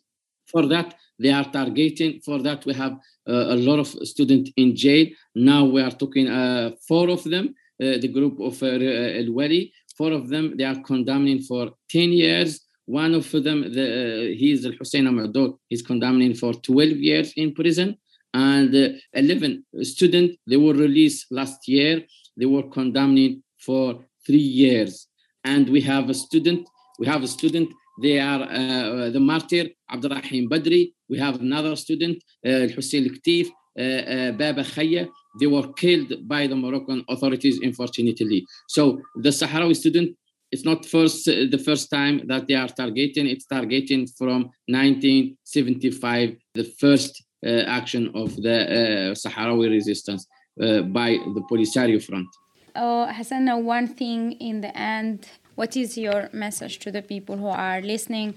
For 0.51 0.65
that, 0.67 0.95
they 1.19 1.31
are 1.31 1.49
targeting. 1.49 2.19
For 2.25 2.41
that, 2.41 2.65
we 2.65 2.73
have 2.73 2.93
uh, 3.27 3.55
a 3.55 3.57
lot 3.67 3.79
of 3.79 3.87
students 3.87 4.51
in 4.57 4.75
jail. 4.75 5.07
Now 5.35 5.65
we 5.65 5.81
are 5.81 5.91
talking 5.91 6.27
uh, 6.27 6.71
four 6.87 7.09
of 7.09 7.23
them, 7.23 7.55
uh, 7.81 7.97
the 8.03 8.09
group 8.09 8.39
of 8.39 8.61
uh, 8.61 8.67
El 8.67 9.31
Wali. 9.31 9.71
Four 9.97 10.11
of 10.11 10.27
them, 10.27 10.57
they 10.57 10.63
are 10.63 10.81
condemning 10.81 11.41
for 11.41 11.71
10 11.89 12.11
years. 12.11 12.61
One 12.85 13.13
of 13.13 13.31
them, 13.31 13.71
the, 13.73 13.85
uh, 13.85 14.37
he 14.39 14.51
is 14.51 14.65
Al 14.65 14.73
Hussein 14.73 15.05
Amadoud, 15.05 15.57
he's 15.69 15.81
condemning 15.81 16.33
for 16.33 16.53
12 16.53 16.91
years 16.97 17.33
in 17.35 17.53
prison. 17.53 17.97
And 18.33 18.73
uh, 18.75 18.89
11 19.13 19.65
students, 19.81 20.37
they 20.47 20.57
were 20.57 20.73
released 20.73 21.27
last 21.31 21.67
year. 21.67 22.01
They 22.35 22.45
were 22.45 22.63
condemning 22.63 23.43
for 23.59 24.03
three 24.25 24.37
years. 24.37 25.07
And 25.43 25.69
we 25.69 25.81
have 25.81 26.09
a 26.09 26.13
student, 26.13 26.67
we 26.99 27.05
have 27.07 27.23
a 27.23 27.27
student, 27.27 27.69
they 28.01 28.19
are 28.19 28.41
uh, 28.41 29.09
the 29.11 29.19
martyr, 29.19 29.69
Abdurrahim 29.91 30.49
Badri. 30.49 30.93
We 31.09 31.19
have 31.19 31.39
another 31.41 31.75
student, 31.75 32.23
uh, 32.45 32.67
Hussein 32.75 33.07
Ktif, 33.09 33.49
uh, 33.77 33.81
uh, 33.81 34.31
Baba 34.31 34.63
Khaya. 34.63 35.07
They 35.39 35.47
were 35.47 35.71
killed 35.73 36.27
by 36.27 36.47
the 36.47 36.55
Moroccan 36.55 37.03
authorities, 37.07 37.59
unfortunately. 37.61 38.45
So 38.67 38.99
the 39.15 39.29
Sahrawi 39.29 39.75
student 39.75 40.17
it's 40.53 40.65
not 40.71 40.85
first 40.85 41.27
uh, 41.27 41.33
the 41.55 41.61
first 41.67 41.89
time 41.89 42.15
that 42.31 42.43
they 42.47 42.57
are 42.63 42.71
targeting 42.81 43.25
it's 43.33 43.45
targeting 43.45 44.07
from 44.19 44.39
1975 44.67 46.35
the 46.53 46.67
first 46.83 47.23
uh, 47.45 47.49
action 47.79 48.03
of 48.21 48.29
the 48.45 48.57
uh, 48.61 49.13
sahrawi 49.23 49.67
resistance 49.77 50.27
uh, 50.61 50.81
by 50.99 51.09
the 51.35 51.43
polisario 51.51 51.99
front 52.09 52.27
Oh, 52.75 53.05
Hassan, 53.05 53.45
one 53.65 53.87
thing 53.87 54.31
in 54.31 54.61
the 54.61 54.75
end, 54.75 55.27
what 55.53 55.77
is 55.77 55.95
your 55.95 56.29
message 56.33 56.79
to 56.79 56.91
the 56.91 57.03
people 57.03 57.37
who 57.37 57.45
are 57.45 57.81
listening? 57.81 58.33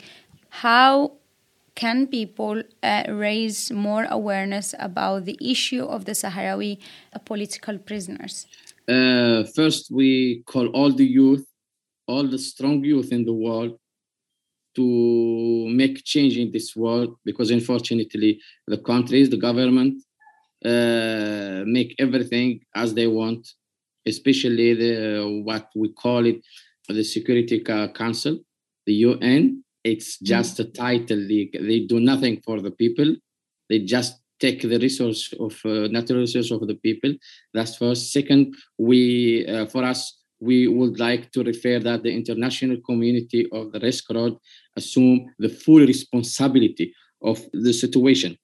How 0.51 1.13
can 1.75 2.07
people 2.07 2.63
uh, 2.83 3.05
raise 3.09 3.73
more 3.73 4.07
awareness 4.11 4.75
about 4.79 5.25
the 5.25 5.39
issue 5.41 5.85
of 5.85 6.05
the 6.05 6.13
Sahrawi 6.13 6.77
uh, 7.15 7.19
political 7.19 7.79
prisoners? 7.79 8.47
Uh, 8.87 9.45
first 9.55 9.91
we 9.91 10.43
call 10.45 10.67
all 10.69 10.93
the 10.93 11.07
youth 11.07 11.47
all 12.07 12.27
the 12.27 12.39
strong 12.39 12.85
youth 12.85 13.13
in 13.13 13.25
the 13.25 13.33
world 13.33 13.79
to 14.75 15.69
make 15.69 16.05
change 16.05 16.37
in 16.37 16.53
this 16.53 16.77
world 16.77 17.17
because 17.25 17.51
unfortunately 17.51 18.41
the 18.67 18.79
countries 18.79 19.31
the 19.31 19.37
government 19.37 20.03
uh, 20.65 21.63
make 21.67 21.95
everything 21.99 22.61
as 22.75 22.95
they 22.95 23.07
want 23.07 23.47
especially 24.07 24.75
the 24.75 25.43
what 25.45 25.69
we 25.75 25.89
call 25.93 26.25
it 26.27 26.41
the 26.89 27.03
security 27.03 27.59
council 27.61 28.39
the 28.87 28.95
un 28.95 29.65
it's 29.87 30.19
just 30.19 30.59
a 30.59 30.65
title. 30.65 31.21
They, 31.29 31.49
they 31.53 31.81
do 31.81 32.01
nothing 32.01 32.43
for 32.45 32.61
the 32.61 32.73
people. 32.73 33.15
They 33.69 33.81
just 33.81 34.21
take 34.41 34.61
the 34.63 34.79
resource 34.79 35.33
of 35.39 35.55
uh, 35.65 35.87
natural 35.89 36.21
resource 36.21 36.51
of 36.51 36.67
the 36.67 36.75
people. 36.75 37.15
That's 37.55 37.77
first. 37.77 38.13
Second 38.13 38.55
we 38.79 39.47
uh, 39.47 39.67
for 39.67 39.85
us 39.85 40.16
we 40.41 40.69
would 40.69 40.99
like 40.99 41.33
to 41.33 41.43
refer 41.43 41.79
that 41.79 42.03
the 42.03 42.13
international 42.13 42.77
community 42.85 43.49
of 43.53 43.73
the 43.73 43.81
Red 43.81 43.97
Cross 44.09 44.33
assume 44.77 45.33
the 45.39 45.49
full 45.49 45.81
responsibility 45.81 46.95
of 47.23 47.41
the 47.53 47.73
situation 47.73 48.37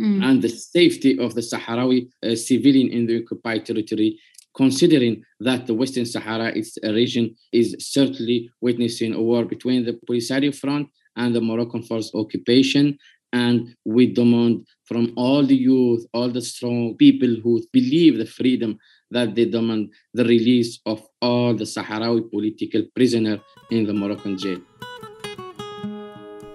Mm. 0.00 0.24
and 0.24 0.42
the 0.42 0.48
safety 0.48 1.16
of 1.20 1.34
the 1.36 1.40
Sahrawi 1.40 2.08
uh, 2.24 2.34
civilian 2.34 2.88
in 2.88 3.06
the 3.06 3.22
occupied 3.22 3.64
territory, 3.64 4.18
considering 4.56 5.22
that 5.38 5.68
the 5.68 5.74
Western 5.74 6.04
Sahara 6.04 6.50
is 6.50 6.76
a 6.82 6.92
region 6.92 7.36
is 7.52 7.76
certainly 7.78 8.50
witnessing 8.60 9.14
a 9.14 9.22
war 9.22 9.44
between 9.44 9.84
the 9.84 9.92
Polisario 9.92 10.52
Front 10.52 10.88
and 11.14 11.32
the 11.32 11.40
Moroccan 11.40 11.84
force 11.84 12.10
occupation. 12.12 12.98
And 13.32 13.76
we 13.84 14.06
demand 14.06 14.66
from 14.84 15.12
all 15.16 15.44
the 15.46 15.56
youth, 15.56 16.04
all 16.12 16.28
the 16.28 16.42
strong 16.42 16.96
people 16.96 17.36
who 17.42 17.62
believe 17.72 18.18
the 18.18 18.26
freedom 18.26 18.78
that 19.14 19.34
they 19.34 19.46
demand 19.56 19.82
the 20.18 20.24
release 20.24 20.72
of 20.86 20.98
all 21.20 21.54
the 21.60 21.66
Sahrawi 21.74 22.22
political 22.30 22.82
prisoners 22.96 23.40
in 23.70 23.86
the 23.86 23.92
Moroccan 23.92 24.36
jail. 24.44 24.60